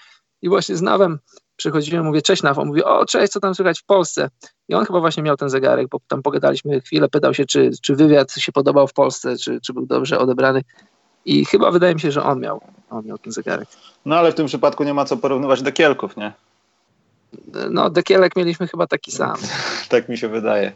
[0.43, 1.19] I właśnie z Nawem
[1.57, 4.31] przychodziłem, mówię, cześć Naw, on mówi, o, cześć, co tam słychać w Polsce?
[4.69, 7.97] I on chyba właśnie miał ten zegarek, bo tam pogadaliśmy chwilę, pytał się, czy, czy
[7.97, 10.63] wywiad się podobał w Polsce, czy, czy był dobrze odebrany.
[11.25, 13.69] I chyba wydaje mi się, że on miał, on miał ten zegarek.
[14.05, 16.33] No ale w tym przypadku nie ma co porównywać dekielków, nie?
[17.71, 19.37] No, dekielek mieliśmy chyba taki sam.
[19.89, 20.73] tak mi się wydaje.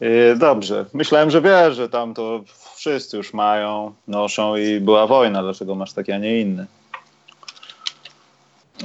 [0.00, 0.86] Yy, dobrze.
[0.94, 2.44] Myślałem, że wiesz, że tam to
[2.74, 5.42] wszyscy już mają, noszą i była wojna.
[5.42, 6.66] Dlaczego masz taki, a nie inny?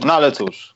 [0.05, 0.70] No ale cóż.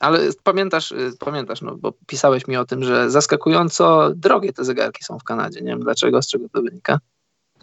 [0.00, 5.04] Ale pamiętasz, y, pamiętasz, no, bo pisałeś mi o tym, że zaskakująco drogie te zegarki
[5.04, 5.60] są w Kanadzie.
[5.60, 6.98] Nie wiem dlaczego, z czego to wynika.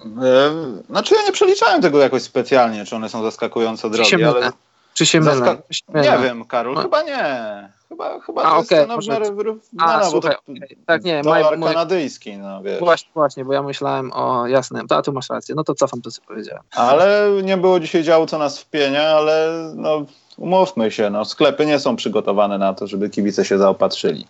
[0.06, 4.52] Yy, znaczy ja nie przeliczałem tego jakoś specjalnie, czy one są zaskakująco drogie, ale...
[4.94, 5.36] Czy się mylę?
[5.36, 5.58] Zaska...
[5.88, 6.82] Nie wiem, Karol, no.
[6.82, 7.70] chyba nie.
[7.90, 10.78] Chyba, chyba A, to okay, jest cena w miarę wyrównana, bo to okay.
[10.86, 12.80] tak, nie, dolar kanadyjski, no wiesz.
[12.80, 16.12] Właśnie, właśnie, bo ja myślałem o, jasne, a tu masz rację, no to cofam to,
[16.12, 16.64] co powiedziałem.
[16.72, 20.06] Ale nie było dzisiaj działu, co nas wpienia, ale no
[20.38, 24.26] umówmy się, no sklepy nie są przygotowane na to, żeby kibice się zaopatrzyli.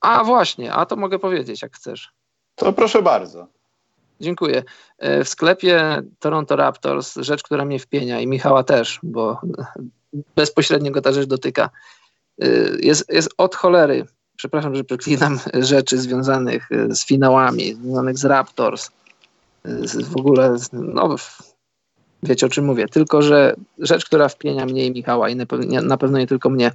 [0.00, 2.12] A właśnie, a to mogę powiedzieć, jak chcesz.
[2.54, 3.46] To proszę bardzo.
[4.20, 4.62] Dziękuję.
[4.98, 9.40] E, w sklepie Toronto Raptors, rzecz, która mnie wpienia i Michała też, bo
[10.36, 11.70] bezpośrednio go ta rzecz dotyka,
[12.42, 12.48] e,
[12.80, 14.04] jest, jest od cholery,
[14.36, 18.90] przepraszam, że przeklinam, rzeczy związanych e, z finałami, związanych z Raptors,
[20.04, 21.16] w ogóle, no
[22.26, 25.36] wiecie o czym mówię, tylko że rzecz, która wpienia mnie i Michała i
[25.82, 26.72] na pewno nie tylko mnie,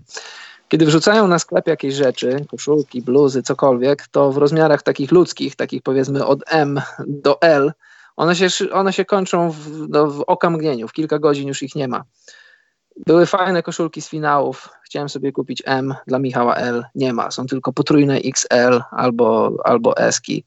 [0.67, 5.81] kiedy wrzucają na sklep jakieś rzeczy, koszulki, bluzy, cokolwiek, to w rozmiarach takich ludzkich, takich
[5.83, 7.71] powiedzmy od M do L,
[8.15, 11.87] one się, one się kończą w, no, w okamgnieniu, w kilka godzin już ich nie
[11.87, 12.03] ma.
[13.05, 14.69] Były fajne koszulki z finałów.
[14.83, 16.85] Chciałem sobie kupić M dla Michała L.
[16.95, 17.31] Nie ma.
[17.31, 20.45] Są tylko potrójne XL albo, albo Eski.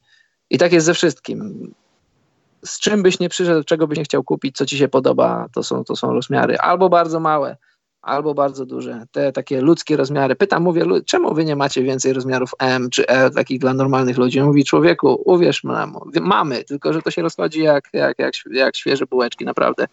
[0.49, 1.71] I tak jest ze wszystkim.
[2.65, 5.63] Z czym byś nie przyszedł, czego byś nie chciał kupić, co ci się podoba, to
[5.63, 6.57] są, to są rozmiary.
[6.57, 7.57] Albo bardzo małe,
[8.01, 10.35] albo bardzo duże, te takie ludzkie rozmiary.
[10.35, 14.41] Pytam, mówię, czemu wy nie macie więcej rozmiarów M czy E, takich dla normalnych ludzi?
[14.41, 19.05] Mówi, człowieku, uwierz nam, mamy, tylko że to się rozchodzi jak, jak, jak, jak świeże
[19.05, 19.87] bułeczki, naprawdę.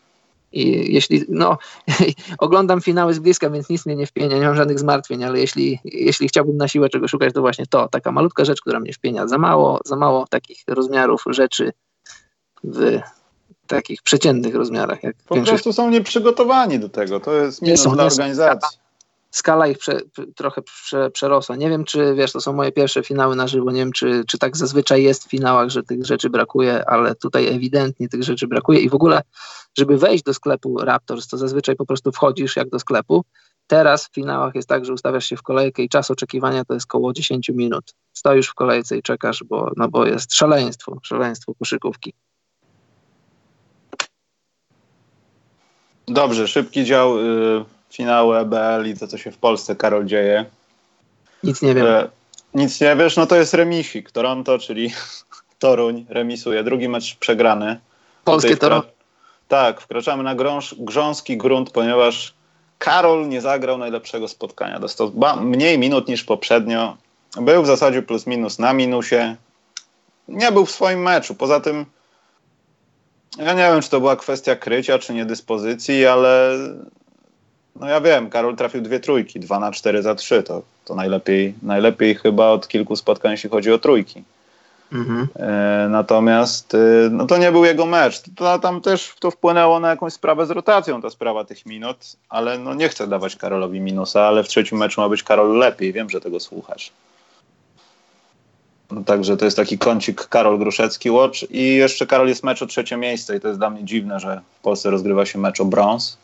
[0.52, 1.58] I jeśli, no,
[2.38, 5.78] oglądam finały z bliska, więc nic mnie nie wpienia, nie mam żadnych zmartwień, ale jeśli,
[5.84, 9.28] jeśli chciałbym na siłę czego szukać, to właśnie to, taka malutka rzecz, która mnie wpienia.
[9.28, 11.72] Za mało, za mało takich rozmiarów rzeczy
[12.64, 13.00] w
[13.66, 15.02] takich przeciętnych rozmiarach.
[15.02, 15.62] Jak po większość...
[15.62, 17.20] prostu są nieprzygotowani do tego.
[17.20, 18.78] To jest minus dla organizacji.
[19.30, 20.00] Skala, ich prze,
[20.36, 21.56] trochę prze, przerosła.
[21.56, 23.70] Nie wiem, czy wiesz, to są moje pierwsze finały na żywo.
[23.70, 27.48] Nie wiem, czy, czy tak zazwyczaj jest w finałach, że tych rzeczy brakuje, ale tutaj
[27.48, 28.80] ewidentnie tych rzeczy brakuje.
[28.80, 29.22] I w ogóle,
[29.78, 33.24] żeby wejść do sklepu Raptors, to zazwyczaj po prostu wchodzisz jak do sklepu.
[33.66, 36.86] Teraz w finałach jest tak, że ustawiasz się w kolejkę i czas oczekiwania to jest
[36.86, 37.94] około 10 minut.
[38.12, 42.14] Stoisz w kolejce i czekasz, bo, no bo jest szaleństwo, szaleństwo koszykówki.
[46.08, 50.44] Dobrze, szybki dział y, finału EBL i to, co się w Polsce, Karol, dzieje.
[51.42, 51.86] Nic nie wiem.
[51.86, 52.08] E,
[52.54, 54.10] nic nie wiesz, no to jest remisik.
[54.10, 54.92] Toronto, czyli
[55.58, 56.64] Toruń remisuje.
[56.64, 57.80] Drugi mecz przegrany.
[58.24, 58.88] Polskie Toronto.
[59.48, 62.34] Tak, wkraczamy na grąż, grząski grunt, ponieważ
[62.78, 64.78] Karol nie zagrał najlepszego spotkania.
[64.78, 66.96] Dostał mniej minut niż poprzednio.
[67.40, 69.36] Był w zasadzie plus minus na minusie.
[70.28, 71.34] Nie był w swoim meczu.
[71.34, 71.86] Poza tym
[73.38, 76.58] ja nie wiem, czy to była kwestia krycia, czy niedyspozycji, ale
[77.76, 80.42] no ja wiem, Karol trafił dwie trójki, dwa na cztery za trzy.
[80.42, 84.22] To, to najlepiej, najlepiej chyba od kilku spotkań, jeśli chodzi o trójki.
[84.92, 85.28] Mhm.
[85.36, 86.78] E, natomiast e,
[87.10, 88.22] no to nie był jego mecz.
[88.36, 91.96] To, tam też to wpłynęło na jakąś sprawę z rotacją, ta sprawa tych minut,
[92.28, 95.92] ale no nie chcę dawać Karolowi minusa, ale w trzecim meczu ma być Karol lepiej.
[95.92, 96.90] Wiem, że tego słuchasz.
[99.06, 102.96] Także to jest taki kącik Karol Gruszecki Watch i jeszcze Karol jest mecz o trzecie
[102.96, 106.18] miejsce i to jest dla mnie dziwne, że w Polsce rozgrywa się mecz o brąz.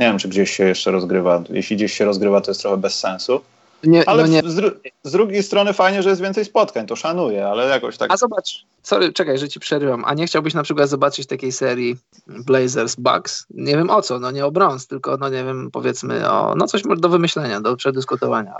[0.00, 1.42] Nie wiem, czy gdzieś się jeszcze rozgrywa.
[1.50, 3.40] Jeśli gdzieś się rozgrywa, to jest trochę bez sensu.
[3.84, 4.42] Nie, ale no nie.
[4.44, 8.12] Z, z, drugiej strony fajnie, że jest więcej spotkań, to szanuję, ale jakoś tak.
[8.12, 10.04] A zobacz, sorry, czekaj, że ci przerywam.
[10.04, 11.96] A nie chciałbyś na przykład zobaczyć takiej serii
[12.26, 13.46] Blazers Bucks?
[13.50, 16.66] Nie wiem o co, no nie o brąz, tylko no nie wiem, powiedzmy o no
[16.66, 18.54] coś do wymyślenia, do przedyskutowania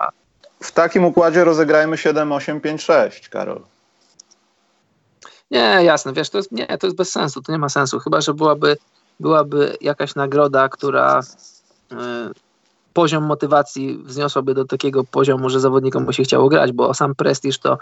[0.63, 3.63] w takim układzie rozegrajmy 7, 8, 5, 6, Karol.
[5.51, 8.21] Nie, jasne, wiesz, to jest, nie, to jest bez sensu, to nie ma sensu, chyba,
[8.21, 8.77] że byłaby,
[9.21, 11.21] byłaby jakaś nagroda, która
[12.93, 17.59] poziom motywacji wzniosłoby do takiego poziomu, że zawodnikom by się chciało grać, bo sam prestiż
[17.59, 17.79] to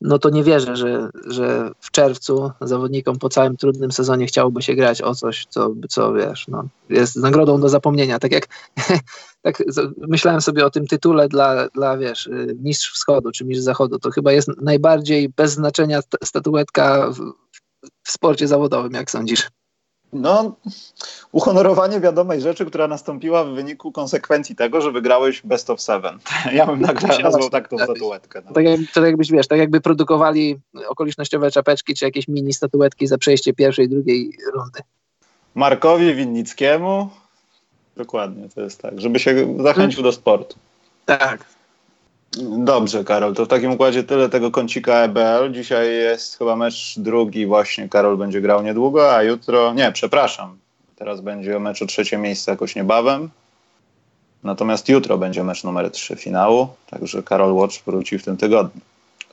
[0.00, 4.74] no to nie wierzę, że, że w czerwcu zawodnikom po całym trudnym sezonie chciałoby się
[4.74, 8.18] grać o coś, co, co wiesz, no, jest nagrodą do zapomnienia.
[8.18, 8.46] Tak jak
[9.42, 9.62] tak
[9.96, 14.10] myślałem sobie o tym tytule dla, dla wiesz, y, mistrz wschodu czy mistrz zachodu, to
[14.10, 17.18] chyba jest najbardziej bez znaczenia statuetka w,
[18.02, 19.48] w sporcie zawodowym, jak sądzisz?
[20.12, 20.56] No,
[21.32, 26.18] uhonorowanie wiadomej rzeczy, która nastąpiła w wyniku konsekwencji tego, że wygrałeś Best of Seven.
[26.52, 28.42] Ja bym nagrał, nazwał tak tą statuetkę.
[28.46, 28.52] No.
[28.52, 33.18] Tak, jak, tak jakbyś, wiesz, tak jakby produkowali okolicznościowe czapeczki, czy jakieś mini statuetki za
[33.18, 34.80] przejście pierwszej i drugiej rundy.
[35.54, 37.10] Markowi Winnickiemu,
[37.96, 40.56] dokładnie, to jest tak, żeby się zachęcił do sportu.
[41.06, 41.57] Tak.
[42.58, 45.52] Dobrze, Karol, to w takim układzie tyle tego kącika EBL.
[45.52, 50.58] Dzisiaj jest chyba mecz drugi, właśnie Karol będzie grał niedługo, a jutro, nie, przepraszam,
[50.96, 53.30] teraz będzie mecz o trzecie miejsce jakoś niebawem.
[54.44, 58.80] Natomiast jutro będzie mecz numer 3 finału, także Karol Watch wróci w tym tygodniu.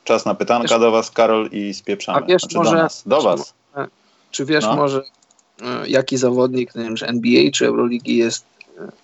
[0.04, 2.18] Czas na pytanka wiesz, do Was, Karol, i spieprzamy.
[2.18, 3.54] A wiesz znaczy może, do, nas, do Was.
[4.32, 4.76] Czy wiesz no.
[4.76, 5.02] może,
[5.62, 8.46] e, jaki zawodnik nie wiem, NBA czy Euroligi jest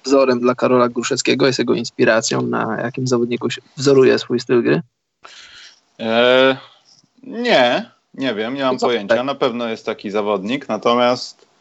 [0.04, 3.48] wzorem dla Karola Gruszeckiego, jest jego inspiracją, na jakim zawodniku
[3.78, 4.82] wzoruje swój styl gry?
[6.00, 6.58] E,
[7.24, 9.16] nie, nie wiem, nie mam co, pojęcia.
[9.16, 9.26] Tak?
[9.26, 11.52] Na pewno jest taki zawodnik, natomiast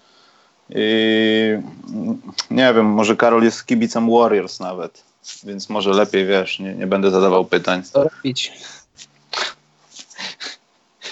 [2.51, 5.05] nie wiem, może Karol jest kibicem Warriors nawet,
[5.45, 7.83] więc może lepiej wiesz, nie, nie będę zadawał pytań.
[7.83, 8.53] Co robić?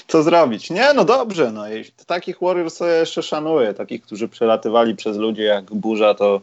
[0.08, 0.70] Co zrobić?
[0.70, 1.64] Nie, no dobrze, no
[2.06, 6.40] takich Warriors ja jeszcze szanuję, takich, którzy przelatywali przez ludzi jak burza, to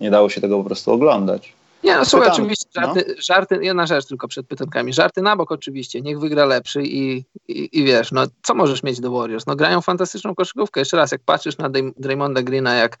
[0.00, 1.54] nie dało się tego po prostu oglądać.
[1.84, 3.14] Nie, no słuchaj, oczywiście żarty, no.
[3.18, 4.92] żarty, jedna rzecz tylko przed pytankami.
[4.92, 9.00] Żarty na bok oczywiście, niech wygra lepszy i, i, i, wiesz, no co możesz mieć
[9.00, 9.46] do Warriors?
[9.46, 10.80] No grają fantastyczną koszykówkę.
[10.80, 12.98] Jeszcze raz, jak patrzysz na Draymonda Greena, jak,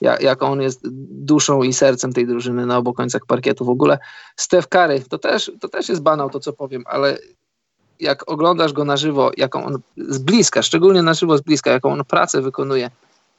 [0.00, 0.80] jak, jak on jest
[1.10, 3.64] duszą i sercem tej drużyny na obu końcach parkietu.
[3.64, 3.98] W ogóle
[4.36, 7.18] Steph Curry, to też, to też jest banał to, co powiem, ale
[8.00, 11.92] jak oglądasz go na żywo, jaką on z bliska, szczególnie na żywo z bliska, jaką
[11.92, 12.90] on pracę wykonuje,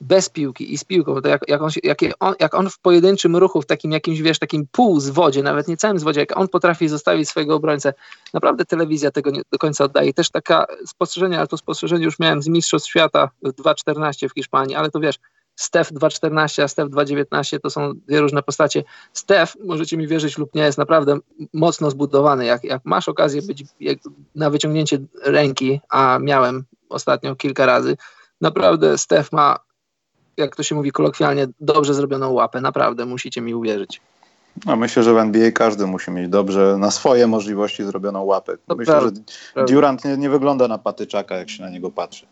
[0.01, 3.35] bez piłki i z piłką, to jak, jak, on, jak, on, jak on w pojedynczym
[3.35, 6.87] ruchu, w takim jakimś, wiesz, takim pół zwodzie, nawet nie całym zwodzie, jak on potrafi
[6.87, 7.93] zostawić swojego obrońcę,
[8.33, 10.13] naprawdę telewizja tego nie do końca oddaje.
[10.13, 14.91] Też taka spostrzeżenie, ale to spostrzeżenie już miałem z Mistrzostw Świata 2.14 w Hiszpanii, ale
[14.91, 15.19] to wiesz,
[15.55, 18.83] Stef 2.14, a Stef 2.19 to są dwie różne postacie.
[19.13, 21.17] Stef, możecie mi wierzyć lub nie, jest naprawdę
[21.53, 22.45] mocno zbudowany.
[22.45, 23.63] Jak, jak masz okazję być
[24.35, 27.97] na wyciągnięcie ręki, a miałem ostatnio kilka razy,
[28.41, 29.66] naprawdę Stef ma
[30.37, 32.61] jak to się mówi kolokwialnie, dobrze zrobioną łapę.
[32.61, 34.01] Naprawdę, musicie mi uwierzyć.
[34.65, 38.57] No, myślę, że w NBA każdy musi mieć dobrze na swoje możliwości zrobioną łapę.
[38.67, 39.23] To myślę, prawda, że
[39.53, 39.73] prawda.
[39.73, 42.25] Durant nie, nie, wygląda na patyczaka, jak się na niego patrzy.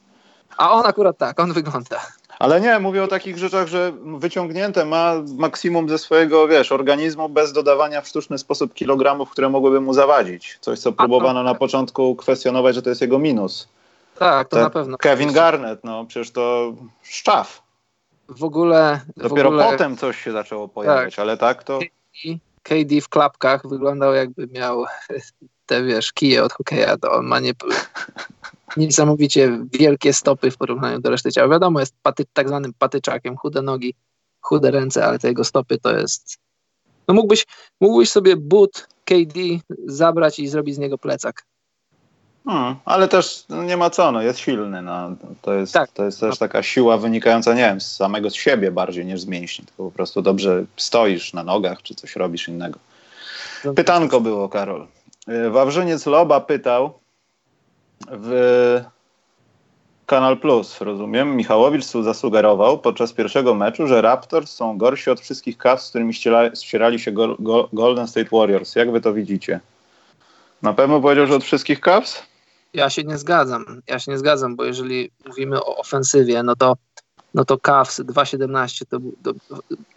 [0.57, 2.01] A on akurat tak, on wygląda.
[2.39, 7.53] Ale nie, mówię o takich rzeczach, że wyciągnięte ma maksimum ze swojego, wiesz, organizmu bez
[7.53, 10.57] dodawania w sztuczny sposób kilogramów, które mogłyby mu zawadzić.
[10.61, 13.67] Coś, co próbowano na początku kwestionować, że to jest jego minus.
[14.19, 14.97] Tak, to Te, na pewno.
[14.97, 17.64] Kevin Garnett, no przecież to szczaw
[18.29, 19.01] w ogóle.
[19.17, 21.79] Dopiero w ogóle, potem coś się zaczęło pojawiać, tak, ale tak to.
[21.79, 24.85] KD, KD w klapkach wyglądał jakby miał
[25.65, 27.51] te wiesz, kije od hokeja, to on ma nie,
[28.77, 31.49] niesamowicie wielkie stopy w porównaniu do reszty ciała.
[31.49, 33.93] Wiadomo, jest paty, tak zwanym patyczakiem, chude nogi,
[34.41, 36.37] chude ręce, ale te jego stopy to jest.
[37.07, 37.45] No mógłbyś,
[37.81, 39.39] mógłbyś sobie but KD
[39.85, 41.45] zabrać i zrobić z niego plecak.
[42.45, 44.81] Hmm, ale też nie ma co, no, jest silny.
[44.81, 45.09] No.
[45.41, 45.91] To, jest, tak.
[45.91, 49.25] to jest też taka siła wynikająca, nie wiem, z samego z siebie bardziej niż z
[49.25, 52.79] mięśni, tylko po prostu dobrze stoisz na nogach, czy coś robisz innego.
[53.75, 54.87] Pytanko było, Karol.
[55.29, 56.99] Y, Wawrzyniec Loba pytał
[58.07, 58.81] w
[60.05, 65.85] Kanal Plus, rozumiem, Michałowicz zasugerował podczas pierwszego meczu, że Raptors są gorsi od wszystkich Cavs,
[65.85, 66.13] z którymi
[66.53, 67.11] ścierali się
[67.73, 68.75] Golden State Warriors.
[68.75, 69.59] Jak wy to widzicie?
[70.61, 72.23] Na pewno powiedział, że od wszystkich Cavs?
[72.75, 73.81] Ja się nie zgadzam.
[73.87, 76.77] Ja się nie zgadzam, bo jeżeli mówimy o ofensywie, no to
[77.33, 79.33] no to Cavs 2.17 to, to,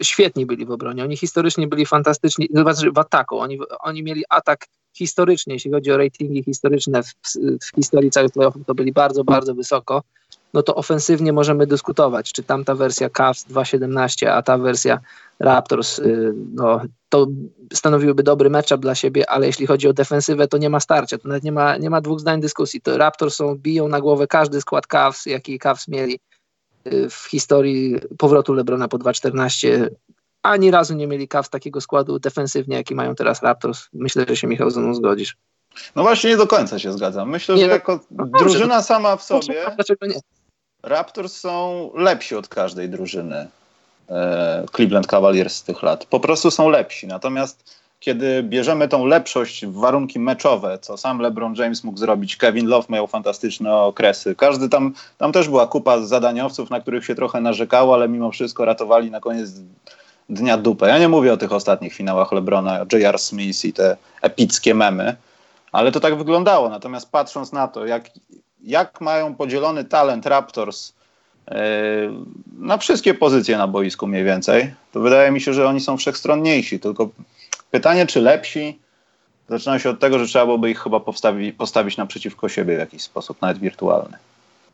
[0.03, 1.03] świetni byli w obronie.
[1.03, 2.49] Oni historycznie byli fantastyczni
[2.93, 3.39] w ataku.
[3.39, 7.13] Oni, oni mieli atak historycznie, jeśli chodzi o ratingi historyczne w,
[7.61, 10.03] w historii całych playoffów, to byli bardzo, bardzo wysoko.
[10.53, 14.99] No to ofensywnie możemy dyskutować, czy tamta wersja Cavs 2.17, a ta wersja
[15.39, 17.27] Raptors, y, no, to
[17.73, 21.27] stanowiłyby dobry matchup dla siebie, ale jeśli chodzi o defensywę, to nie ma starcia, to
[21.27, 22.81] nawet nie ma, nie ma dwóch zdań dyskusji.
[22.81, 26.19] To Raptors są, biją na głowę każdy skład Cavs, jaki Cavs mieli
[26.87, 29.89] y, w historii powrotu Lebrona po 2.14.
[30.43, 33.87] Ani razu nie mieli Cavs takiego składu defensywnie, jaki mają teraz Raptors.
[33.93, 35.37] Myślę, że się Michał ze mną zgodzisz.
[35.95, 37.29] No właśnie nie do końca się zgadzam.
[37.29, 39.65] Myślę, nie, że no, jako no, drużyna dobrze, sama w sobie...
[39.75, 40.19] Dlaczego nie?
[40.83, 43.47] Raptors są lepsi od każdej drużyny.
[44.09, 46.05] E, Cleveland Cavaliers z tych lat.
[46.05, 47.07] Po prostu są lepsi.
[47.07, 52.67] Natomiast kiedy bierzemy tą lepszość w warunki meczowe, co sam LeBron James mógł zrobić, Kevin
[52.67, 54.35] Love miał fantastyczne okresy.
[54.35, 58.65] Każdy tam, tam też była kupa zadaniowców, na których się trochę narzekało, ale mimo wszystko
[58.65, 59.51] ratowali na koniec
[60.29, 60.87] dnia dupę.
[60.87, 63.19] Ja nie mówię o tych ostatnich finałach LeBrona, J.R.
[63.19, 65.15] Smith i te epickie memy,
[65.71, 66.69] ale to tak wyglądało.
[66.69, 68.03] Natomiast patrząc na to, jak,
[68.63, 70.93] jak mają podzielony talent Raptors
[72.57, 76.79] na wszystkie pozycje na boisku mniej więcej, to wydaje mi się, że oni są wszechstronniejsi.
[76.79, 77.09] Tylko
[77.71, 78.79] pytanie, czy lepsi,
[79.49, 83.01] zaczyna się od tego, że trzeba byłoby ich chyba postawi, postawić naprzeciwko siebie w jakiś
[83.01, 84.17] sposób, nawet wirtualny.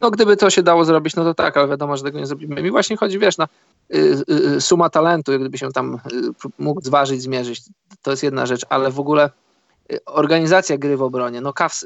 [0.02, 2.62] No gdyby to się dało zrobić, no to tak, ale wiadomo, że tego nie zrobimy.
[2.62, 3.48] Mi właśnie chodzi, wiesz, na
[3.96, 3.98] y,
[4.30, 6.00] y, y, suma talentu, gdyby się tam
[6.60, 7.62] mógł zważyć, zmierzyć,
[8.02, 9.30] to jest jedna rzecz, ale w ogóle
[10.06, 11.86] organizacja gry w obronie, no Cavs,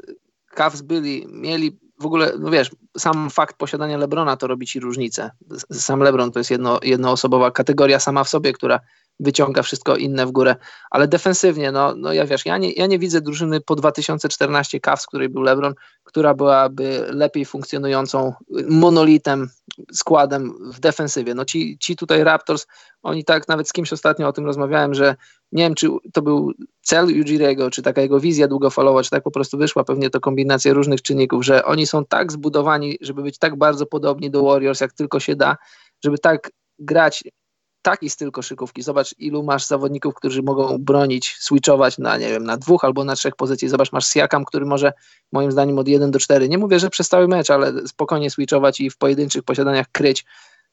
[0.54, 5.30] Cavs byli, mieli w ogóle, no wiesz, sam fakt posiadania Lebrona to robi ci różnicę.
[5.72, 8.80] Sam Lebron to jest jedno, jednoosobowa kategoria sama w sobie, która
[9.20, 10.56] wyciąga wszystko inne w górę,
[10.90, 15.06] ale defensywnie, no, no ja wiesz, ja nie, ja nie widzę drużyny po 2014 Cavs,
[15.06, 15.74] której był LeBron,
[16.04, 18.32] która byłaby lepiej funkcjonującą
[18.68, 19.50] monolitem,
[19.92, 21.34] składem w defensywie.
[21.34, 22.66] No ci, ci tutaj Raptors,
[23.02, 25.16] oni tak, nawet z kimś ostatnio o tym rozmawiałem, że
[25.52, 29.30] nie wiem, czy to był cel Ujiriego, czy taka jego wizja długofalowa, czy tak po
[29.30, 33.56] prostu wyszła, pewnie to kombinacja różnych czynników, że oni są tak zbudowani, żeby być tak
[33.56, 35.56] bardzo podobni do Warriors, jak tylko się da,
[36.04, 37.24] żeby tak grać
[37.82, 38.82] taki styl koszykówki.
[38.82, 43.14] Zobacz, ilu masz zawodników, którzy mogą bronić, switchować na, nie wiem, na dwóch albo na
[43.14, 43.68] trzech pozycji.
[43.68, 44.92] Zobacz, masz Siakam, który może,
[45.32, 46.48] moim zdaniem, od 1 do 4.
[46.48, 50.24] Nie mówię, że przez cały mecz, ale spokojnie switchować i w pojedynczych posiadaniach kryć.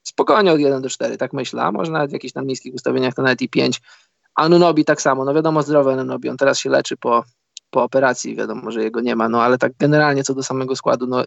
[0.02, 1.62] Spokojnie od 1 do 4, tak myślę.
[1.62, 3.80] A może nawet w jakichś tam niskich ustawieniach to nawet i 5.
[4.38, 5.24] Anunobi tak samo.
[5.24, 6.28] No wiadomo, zdrowy Anunobi.
[6.28, 7.24] On teraz się leczy po,
[7.70, 8.36] po operacji.
[8.36, 9.28] Wiadomo, że jego nie ma.
[9.28, 11.24] No ale tak generalnie co do samego składu, no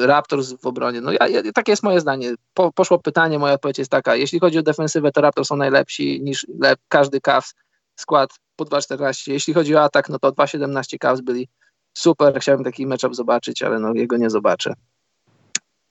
[0.00, 1.00] Raptors w obronie.
[1.00, 2.34] No ja, ja, takie jest moje zdanie.
[2.54, 4.16] Po, poszło pytanie, moja odpowiedź jest taka.
[4.16, 7.54] Jeśli chodzi o defensywę, to Raptors są najlepsi niż lep, każdy Cavs
[7.96, 9.32] skład po 2.14.
[9.32, 11.48] Jeśli chodzi o atak, no to 2.17 Cavs byli
[11.94, 12.40] super.
[12.40, 14.74] Chciałbym taki matchup zobaczyć, ale no jego nie zobaczę.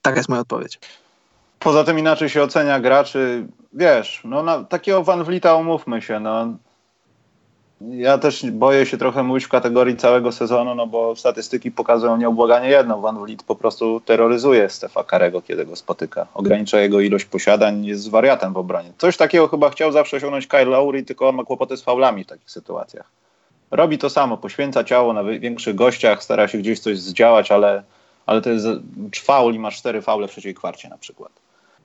[0.02, 0.78] Taka jest moja odpowiedź.
[1.64, 3.46] Poza tym inaczej się ocenia graczy.
[3.72, 6.46] Wiesz, no na, takiego Van Vlita umówmy się, no
[7.90, 12.68] ja też boję się trochę mówić w kategorii całego sezonu, no bo statystyki pokazują nieubłaganie
[12.68, 13.00] jedno.
[13.00, 16.26] Van Vliet po prostu terroryzuje Stefa Karego, kiedy go spotyka.
[16.34, 18.92] Ogranicza jego ilość posiadań, jest wariatem w obronie.
[18.98, 22.26] Coś takiego chyba chciał zawsze osiągnąć Kyle Lowry, tylko on ma kłopoty z faulami w
[22.26, 23.10] takich sytuacjach.
[23.70, 27.82] Robi to samo, poświęca ciało na większych gościach, stara się gdzieś coś zdziałać, ale,
[28.26, 28.66] ale to jest
[29.14, 31.32] faul i masz cztery faule w trzeciej kwarcie na przykład.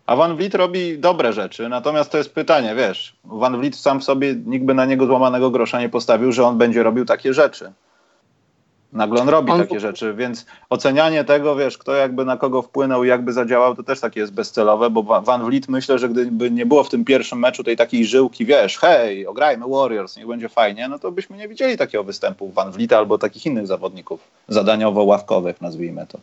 [0.07, 4.03] A Van Vliet robi dobre rzeczy, natomiast to jest pytanie, wiesz, Van Vliet sam w
[4.03, 7.71] sobie nikt by na niego złamanego grosza nie postawił, że on będzie robił takie rzeczy.
[8.93, 9.59] Nagle on robi on...
[9.59, 13.83] takie rzeczy, więc ocenianie tego, wiesz, kto jakby na kogo wpłynął i jakby zadziałał, to
[13.83, 17.39] też takie jest bezcelowe, bo Van Vliet myślę, że gdyby nie było w tym pierwszym
[17.39, 21.47] meczu tej takiej żyłki, wiesz, hej, ograjmy Warriors, niech będzie fajnie, no to byśmy nie
[21.47, 26.19] widzieli takiego występu Van Vlieta albo takich innych zawodników zadaniowo-ławkowych, nazwijmy to.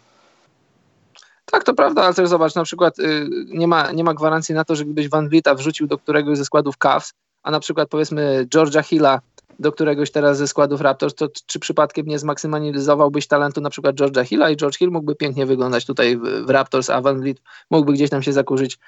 [1.45, 4.65] Tak, to prawda, ale też zobacz, na przykład y, nie, ma, nie ma gwarancji na
[4.65, 8.47] to, że gdybyś Van Vlieta wrzucił do któregoś ze składów Cavs, a na przykład powiedzmy
[8.49, 9.21] Georgia Hilla
[9.59, 14.25] do któregoś teraz ze składów Raptors, to czy przypadkiem nie zmaksymalizowałbyś talentu na przykład Georgia
[14.25, 17.39] Hilla i George Hill mógłby pięknie wyglądać tutaj w, Raptors, a Van Vliet
[17.71, 18.79] mógłby gdzieś tam się zakurzyć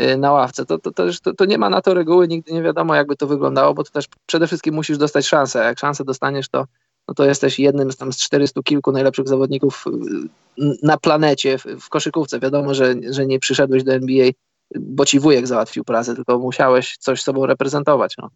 [0.00, 0.66] y, na ławce.
[0.66, 3.26] To, to, to, to, to nie ma na to reguły, nigdy nie wiadomo jakby to
[3.26, 5.64] wyglądało, bo to też przede wszystkim musisz dostać szansę.
[5.64, 6.64] Jak szansę dostaniesz, to
[7.08, 9.84] no to jesteś jednym z tam z 400 kilku najlepszych zawodników
[10.58, 12.40] y, na planecie w, koszykówce.
[12.40, 14.30] Wiadomo, że, że nie przyszedłeś do NBA,
[14.74, 18.14] bo ci wujek załatwił pracę, tylko musiałeś coś sobą reprezentować.
[18.18, 18.30] No.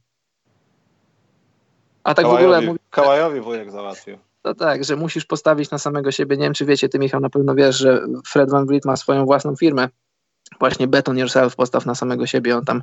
[2.05, 2.79] A tak Kałajowi, w ogóle...
[2.91, 4.19] Kałajowi wujek załatwił.
[4.45, 6.37] No tak, że musisz postawić na samego siebie.
[6.37, 9.25] Nie wiem, czy wiecie, ty Michał na pewno wiesz, że Fred Van Vliet ma swoją
[9.25, 9.89] własną firmę.
[10.61, 12.57] Właśnie Beton Yourself, postaw na samego siebie.
[12.57, 12.83] On tam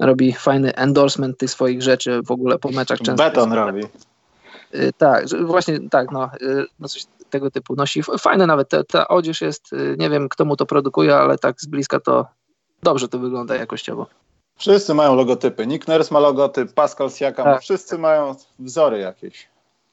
[0.00, 3.24] robi fajny endorsement tych swoich rzeczy w ogóle po meczach często.
[3.24, 3.82] Beton robi.
[4.74, 8.02] Y, tak, właśnie tak, no, y, no coś tego typu nosi.
[8.02, 11.60] Fajne nawet, ta, ta odzież jest, y, nie wiem kto mu to produkuje, ale tak
[11.60, 12.26] z bliska to
[12.82, 14.06] dobrze to wygląda jakościowo.
[14.56, 15.66] Wszyscy mają logotypy.
[15.66, 17.62] Nick Nurse ma logotyp, Pascal Siakam, tak.
[17.62, 19.48] wszyscy mają wzory jakieś.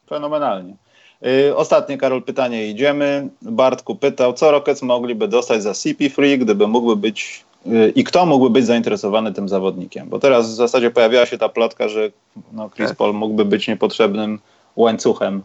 [0.10, 0.76] Fenomenalnie.
[1.22, 3.30] Yy, ostatnie, Karol, pytanie idziemy.
[3.42, 8.50] Bartku pytał, co Rockets mogliby dostać za CP3, gdyby mógłby być yy, i kto mógłby
[8.50, 10.10] być zainteresowany tym zawodnikiem?
[10.10, 12.12] Bo teraz w zasadzie pojawiła się ta plotka, że
[12.52, 12.98] no, Chris tak.
[12.98, 14.40] Paul mógłby być niepotrzebnym
[14.78, 15.44] łańcuchem,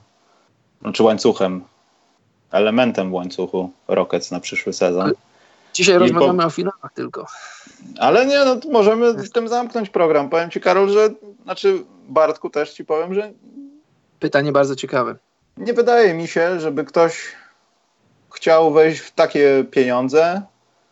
[0.82, 1.64] znaczy łańcuchem,
[2.50, 5.12] elementem w łańcuchu Rockets na przyszły sezon.
[5.72, 6.46] Dzisiaj I rozmawiamy po...
[6.46, 7.26] o finałach tylko.
[7.98, 10.30] Ale nie, no możemy z tym zamknąć program.
[10.30, 11.10] Powiem ci, Karol, że,
[11.42, 13.32] znaczy Bartku też ci powiem, że...
[14.20, 15.16] Pytanie bardzo ciekawe.
[15.56, 17.32] Nie wydaje mi się, żeby ktoś
[18.30, 20.42] chciał wejść w takie pieniądze,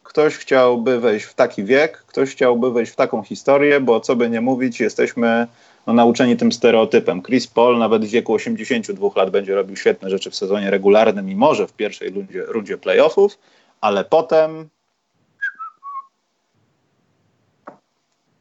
[0.03, 4.31] ktoś chciałby wejść w taki wiek, ktoś chciałby wejść w taką historię, bo co by
[4.31, 5.47] nie mówić, jesteśmy
[5.91, 7.23] no, nauczeni tym stereotypem.
[7.23, 11.37] Chris Paul nawet w wieku 82 lat będzie robił świetne rzeczy w sezonie regularnym i
[11.37, 13.39] może w pierwszej rundzie, rundzie playoffów,
[13.81, 14.69] ale potem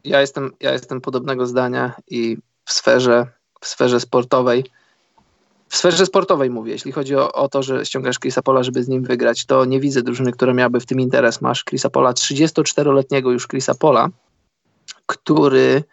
[0.04, 3.28] ja jestem, ja jestem podobnego zdania i w sferze,
[3.62, 4.66] w sferze sportowej,
[5.70, 8.88] w sferze sportowej mówię, jeśli chodzi o, o to, że ściągasz Chrisa Pola, żeby z
[8.88, 11.42] nim wygrać, to nie widzę drużyny, która miałaby w tym interes.
[11.42, 14.10] Masz Chrisa Pola, 34-letniego już Chrisa Pola,
[15.06, 15.84] który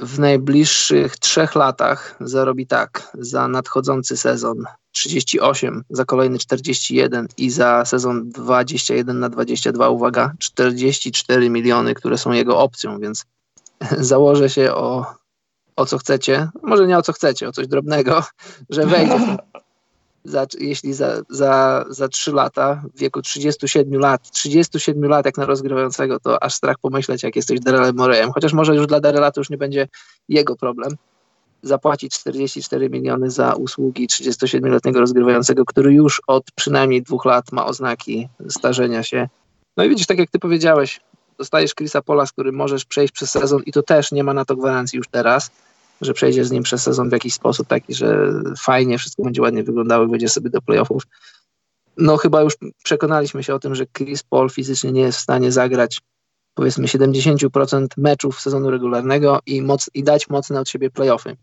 [0.00, 7.84] w najbliższych trzech latach zarobi tak, za nadchodzący sezon 38, za kolejny 41 i za
[7.84, 13.24] sezon 21 na 22, uwaga, 44 miliony, które są jego opcją, więc
[13.98, 15.06] założę się o,
[15.76, 18.24] o co chcecie, może nie o co chcecie, o coś drobnego,
[18.70, 19.36] że wejdzie
[20.26, 25.46] za, jeśli za, za, za 3 lata, w wieku 37 lat, 37 lat jak na
[25.46, 28.32] rozgrywającego, to aż strach pomyśleć, jak jesteś Darelem Morejem.
[28.32, 29.88] Chociaż może już dla Darela to już nie będzie
[30.28, 30.92] jego problem.
[31.62, 38.28] Zapłacić 44 miliony za usługi 37-letniego rozgrywającego, który już od przynajmniej dwóch lat ma oznaki
[38.48, 39.28] starzenia się.
[39.76, 41.00] No i widzisz, tak jak ty powiedziałeś,
[41.38, 44.44] dostajesz Chrisa Pola, z którym możesz przejść przez sezon i to też nie ma na
[44.44, 45.50] to gwarancji już teraz
[46.00, 49.62] że przejdzie z nim przez sezon w jakiś sposób taki, że fajnie wszystko będzie ładnie
[49.62, 51.02] wyglądało będzie sobie do playoffów.
[51.96, 55.52] No chyba już przekonaliśmy się o tym, że Chris Paul fizycznie nie jest w stanie
[55.52, 56.00] zagrać
[56.54, 61.36] powiedzmy 70% meczów sezonu regularnego i, moc, i dać mocne od siebie playoffy.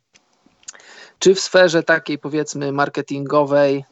[1.20, 3.86] Czy w sferze takiej powiedzmy marketingowej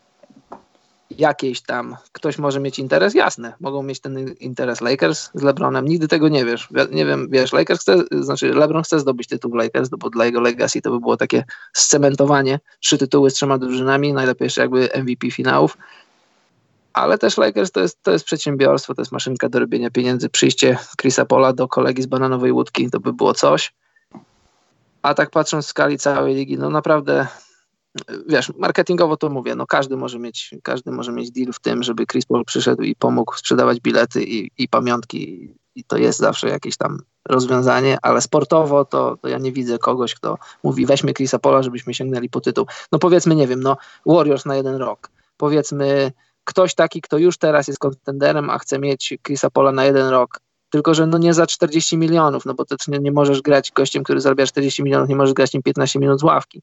[1.18, 6.08] jakiejś tam, ktoś może mieć interes, jasne, mogą mieć ten interes Lakers z LeBronem, nigdy
[6.08, 10.10] tego nie wiesz, nie wiem, wiesz, Lakers chce, znaczy LeBron chce zdobyć tytuł Lakers, bo
[10.10, 11.44] dla jego legacy to by było takie
[11.74, 15.78] scementowanie, trzy tytuły z trzema drużynami, najlepiej jeszcze jakby MVP finałów,
[16.94, 20.78] ale też Lakers to jest, to jest przedsiębiorstwo, to jest maszynka do robienia pieniędzy, przyjście
[21.02, 23.74] Chrisa Pola do kolegi z bananowej łódki, to by było coś,
[25.02, 27.28] a tak patrząc w skali całej ligi, no naprawdę
[28.28, 32.06] wiesz, marketingowo to mówię, no każdy może mieć, każdy może mieć deal w tym, żeby
[32.06, 36.78] Chris Paul przyszedł i pomógł sprzedawać bilety i, i pamiątki i to jest zawsze jakieś
[36.78, 36.98] tam
[37.30, 41.94] rozwiązanie, ale sportowo to, to ja nie widzę kogoś, kto mówi weźmy Chrisa Pola, żebyśmy
[41.94, 42.66] sięgnęli po tytuł.
[42.92, 45.12] No powiedzmy, nie wiem, no Warriors na jeden rok.
[45.38, 46.12] Powiedzmy
[46.44, 50.40] ktoś taki, kto już teraz jest kontenderem, a chce mieć Chrisa Pola na jeden rok.
[50.70, 54.04] Tylko, że no nie za 40 milionów, no bo też nie, nie możesz grać gościem,
[54.04, 56.62] który zarabia 40 milionów, nie możesz grać nim 15 minut z ławki.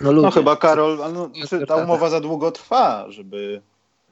[0.00, 0.26] No, ludzie.
[0.26, 1.30] no chyba Karol, no,
[1.66, 3.60] ta umowa za długo trwa, żeby,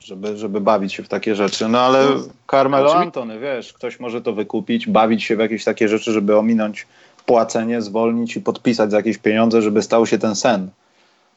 [0.01, 1.68] żeby, żeby bawić się w takie rzeczy.
[1.68, 5.89] No ale no, Carmelo Antony, wiesz, ktoś może to wykupić, bawić się w jakieś takie
[5.89, 6.87] rzeczy, żeby ominąć
[7.26, 10.70] płacenie, zwolnić i podpisać za jakieś pieniądze, żeby stał się ten sen.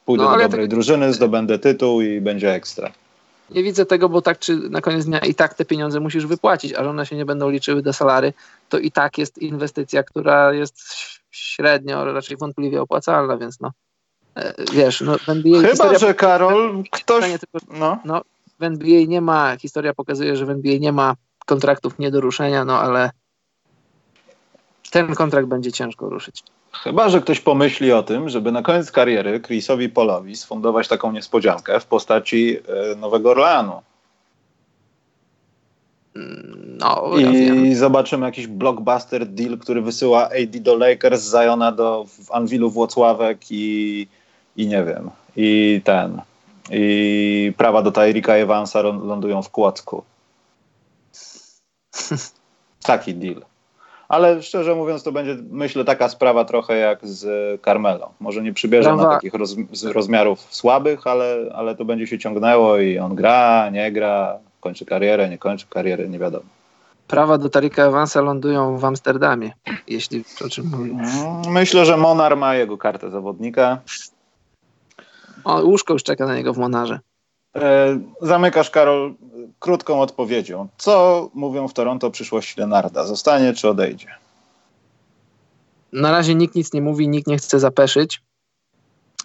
[0.05, 0.69] Pójdę no, do dobrej tak...
[0.69, 2.91] drużyny, zdobędę tytuł i będzie ekstra.
[3.51, 6.73] Nie widzę tego, bo tak czy na koniec dnia i tak te pieniądze musisz wypłacić,
[6.73, 8.33] a że one się nie będą liczyły do salary,
[8.69, 10.79] to i tak jest inwestycja, która jest
[11.31, 13.71] średnio, raczej wątpliwie opłacalna, więc no.
[14.39, 15.61] E, wiesz, no w NBA...
[15.61, 17.25] Chyba, że Karol, ktoś...
[17.25, 17.99] Tylko, no.
[18.05, 18.21] no.
[18.59, 21.15] W NBA nie ma, historia pokazuje, że w NBA nie ma
[21.45, 23.11] kontraktów nie do ruszenia, no ale
[24.91, 26.43] ten kontrakt będzie ciężko ruszyć.
[26.71, 31.79] Chyba, że ktoś pomyśli o tym, żeby na koniec kariery Chrisowi Polowi sfundować taką niespodziankę
[31.79, 32.57] w postaci
[32.91, 33.81] e, Nowego Orleanu.
[36.79, 42.69] No, I ja zobaczymy jakiś blockbuster deal, który wysyła AD do Lakers, Zajona do Anwilu
[42.69, 44.07] Włocławek i
[44.59, 46.21] i nie wiem, i ten,
[46.71, 50.03] i prawa do Tyrika Evansa lądują w Kłodzku.
[52.83, 53.41] Taki deal.
[54.07, 58.11] Ale szczerze mówiąc, to będzie, myślę, taka sprawa trochę jak z Carmelo.
[58.19, 62.99] Może nie przybierze na takich roz, rozmiarów słabych, ale, ale to będzie się ciągnęło i
[62.99, 66.45] on gra, nie gra, kończy karierę, nie kończy kariery, nie wiadomo.
[67.07, 69.51] Prawa do Tarika Evansa lądują w Amsterdamie,
[69.87, 70.93] jeśli o czym mówię.
[71.49, 73.77] Myślę, że Monar ma jego kartę zawodnika.
[75.43, 76.99] O, łóżko już czeka na niego w Monarze.
[77.55, 79.13] E, zamykasz, Karol,
[79.59, 80.67] krótką odpowiedzią.
[80.77, 83.03] Co mówią w Toronto o przyszłości Lenarda?
[83.03, 84.07] Zostanie czy odejdzie?
[85.93, 88.21] Na razie nikt nic nie mówi, nikt nie chce zapeszyć.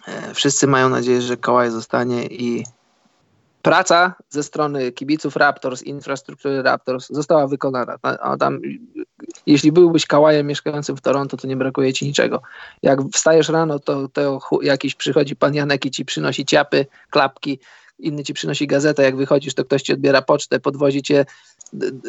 [0.07, 2.63] E, wszyscy mają nadzieję, że Kałaj zostanie i
[3.61, 7.97] praca ze strony kibiców Raptors, infrastruktury Raptors została wykonana.
[8.01, 8.59] A tam,
[9.45, 12.41] jeśli byłbyś kałajem mieszkającym w Toronto, to nie brakuje ci niczego.
[12.81, 17.59] Jak wstajesz rano, to, to jakiś przychodzi pan Janek i ci przynosi ciapy, klapki,
[17.99, 21.25] inny ci przynosi gazetę, jak wychodzisz, to ktoś ci odbiera pocztę, podwozi cię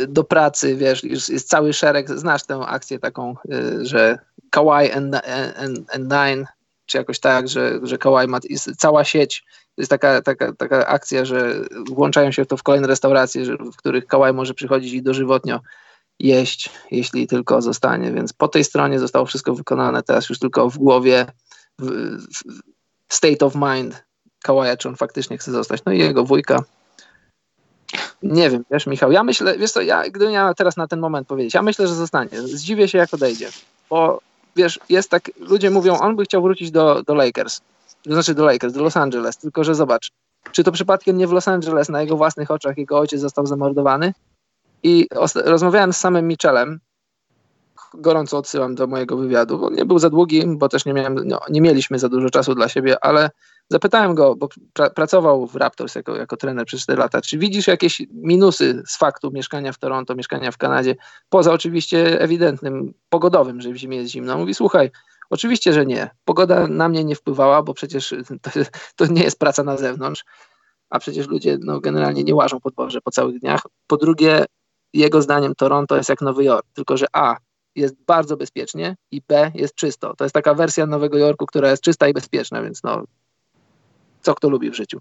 [0.09, 4.19] do pracy, wiesz, jest cały szereg, znasz tę akcję taką, y, że
[4.51, 5.15] Kawhi and,
[5.59, 6.47] and, and Nine
[6.87, 8.39] czy jakoś tak, że, że Kawhi ma,
[8.79, 11.55] cała sieć, to jest taka, taka, taka akcja, że
[11.89, 15.61] włączają się w to w kolejne restauracje, w których Kawhi może przychodzić i dożywotnio
[16.19, 20.79] jeść, jeśli tylko zostanie, więc po tej stronie zostało wszystko wykonane, teraz już tylko w
[20.79, 21.27] głowie
[21.79, 21.91] w,
[23.09, 24.05] w state of mind
[24.43, 26.65] Kałaja, czy on faktycznie chce zostać, no i jego wujka.
[28.23, 31.29] Nie wiem, wiesz Michał, ja myślę, wiesz co, ja, gdybym miał teraz na ten moment
[31.29, 33.49] powiedzieć, ja myślę, że zostanie, zdziwię się jak odejdzie,
[33.91, 34.21] bo
[34.57, 37.61] wiesz, jest tak, ludzie mówią, on by chciał wrócić do, do Lakers,
[38.03, 40.11] to znaczy do Lakers, do Los Angeles, tylko że zobacz,
[40.53, 44.15] czy to przypadkiem nie w Los Angeles na jego własnych oczach jego ojciec został zamordowany?
[44.83, 45.09] I
[45.45, 46.81] rozmawiałem z samym Michelem,
[47.95, 51.41] gorąco odsyłam do mojego wywiadu, bo nie był za długi, bo też nie, miałem, no,
[51.51, 53.31] nie mieliśmy za dużo czasu dla siebie, ale
[53.69, 57.67] zapytałem go, bo pra, pracował w Raptors jako, jako trener przez 4 lata, czy widzisz
[57.67, 60.97] jakieś minusy z faktu mieszkania w Toronto, mieszkania w Kanadzie,
[61.29, 64.39] poza oczywiście ewidentnym pogodowym, że w zimie jest zimno.
[64.39, 64.91] Mówi, słuchaj,
[65.31, 66.11] oczywiście, że nie.
[66.25, 68.51] Pogoda na mnie nie wpływała, bo przecież to,
[68.97, 70.25] to nie jest praca na zewnątrz,
[70.91, 73.63] a przecież ludzie no, generalnie nie łażą po dworze po całych dniach.
[73.87, 74.45] Po drugie,
[74.99, 77.37] jego zdaniem Toronto jest jak Nowy Jork, tylko że A
[77.75, 80.15] jest bardzo bezpiecznie i B jest czysto.
[80.17, 83.05] To jest taka wersja Nowego Jorku, która jest czysta i bezpieczna, więc no,
[84.23, 85.01] co kto lubi w życiu.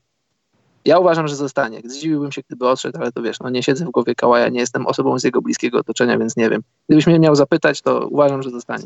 [0.85, 1.81] Ja uważam, że zostanie.
[1.85, 4.87] Zdziwiłbym się, gdyby odszedł, ale to wiesz, no nie siedzę w głowie Kałaja, nie jestem
[4.87, 6.61] osobą z jego bliskiego otoczenia, więc nie wiem.
[6.87, 8.85] Gdybyś mnie miał zapytać, to uważam, że zostanie.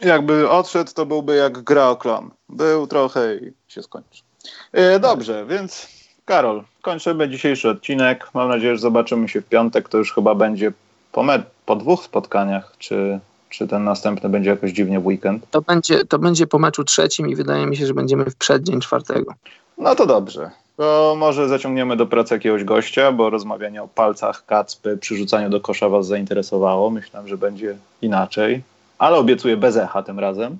[0.00, 2.30] Jakby odszedł, to byłby jak gra o klon.
[2.48, 4.22] Był trochę i się skończy.
[4.72, 5.99] E, dobrze, więc
[6.30, 8.30] Karol, kończymy dzisiejszy odcinek.
[8.34, 9.88] Mam nadzieję, że zobaczymy się w piątek.
[9.88, 10.72] To już chyba będzie
[11.12, 13.18] po, me- po dwóch spotkaniach, czy,
[13.48, 15.50] czy ten następny będzie jakoś dziwnie w weekend?
[15.50, 18.80] To będzie, to będzie po meczu trzecim i wydaje mi się, że będziemy w przeddzień
[18.80, 19.34] czwartego.
[19.78, 20.50] No to dobrze.
[20.76, 25.88] To może zaciągniemy do pracy jakiegoś gościa, bo rozmawianie o palcach kacpy, przyrzucaniu do kosza
[25.88, 26.90] was zainteresowało.
[26.90, 28.62] Myślałem, że będzie inaczej,
[28.98, 30.58] ale obiecuję bez echa tym razem.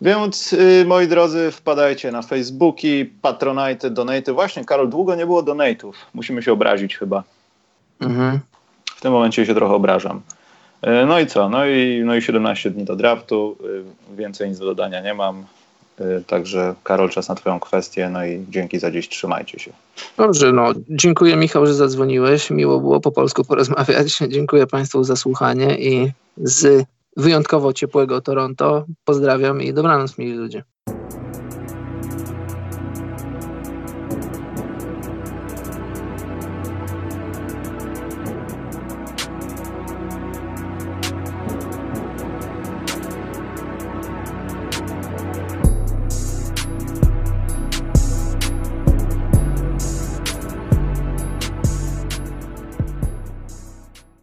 [0.00, 4.32] Więc yy, moi drodzy, wpadajcie na Facebooki, Patronite, Donate.
[4.32, 5.92] Właśnie, Karol, długo nie było donate'ów.
[6.14, 7.22] Musimy się obrazić chyba.
[8.00, 8.40] Mhm.
[8.96, 10.20] W tym momencie się trochę obrażam.
[10.82, 11.48] Yy, no i co?
[11.48, 13.56] No i, no i 17 dni do draftu.
[14.10, 15.44] Yy, więcej nic do dodania nie mam.
[16.00, 18.10] Y, także Karol, czas na Twoją kwestię.
[18.10, 19.08] No i dzięki za dziś.
[19.08, 19.72] Trzymajcie się.
[20.16, 22.50] Dobrze, no dziękuję Michał, że zadzwoniłeś.
[22.50, 24.18] Miło było po polsku porozmawiać.
[24.28, 26.86] Dziękuję Państwu za słuchanie i z
[27.18, 28.86] wyjątkowo ciepłego Toronto.
[29.04, 30.64] Pozdrawiam i dobranoc, mili ludzie.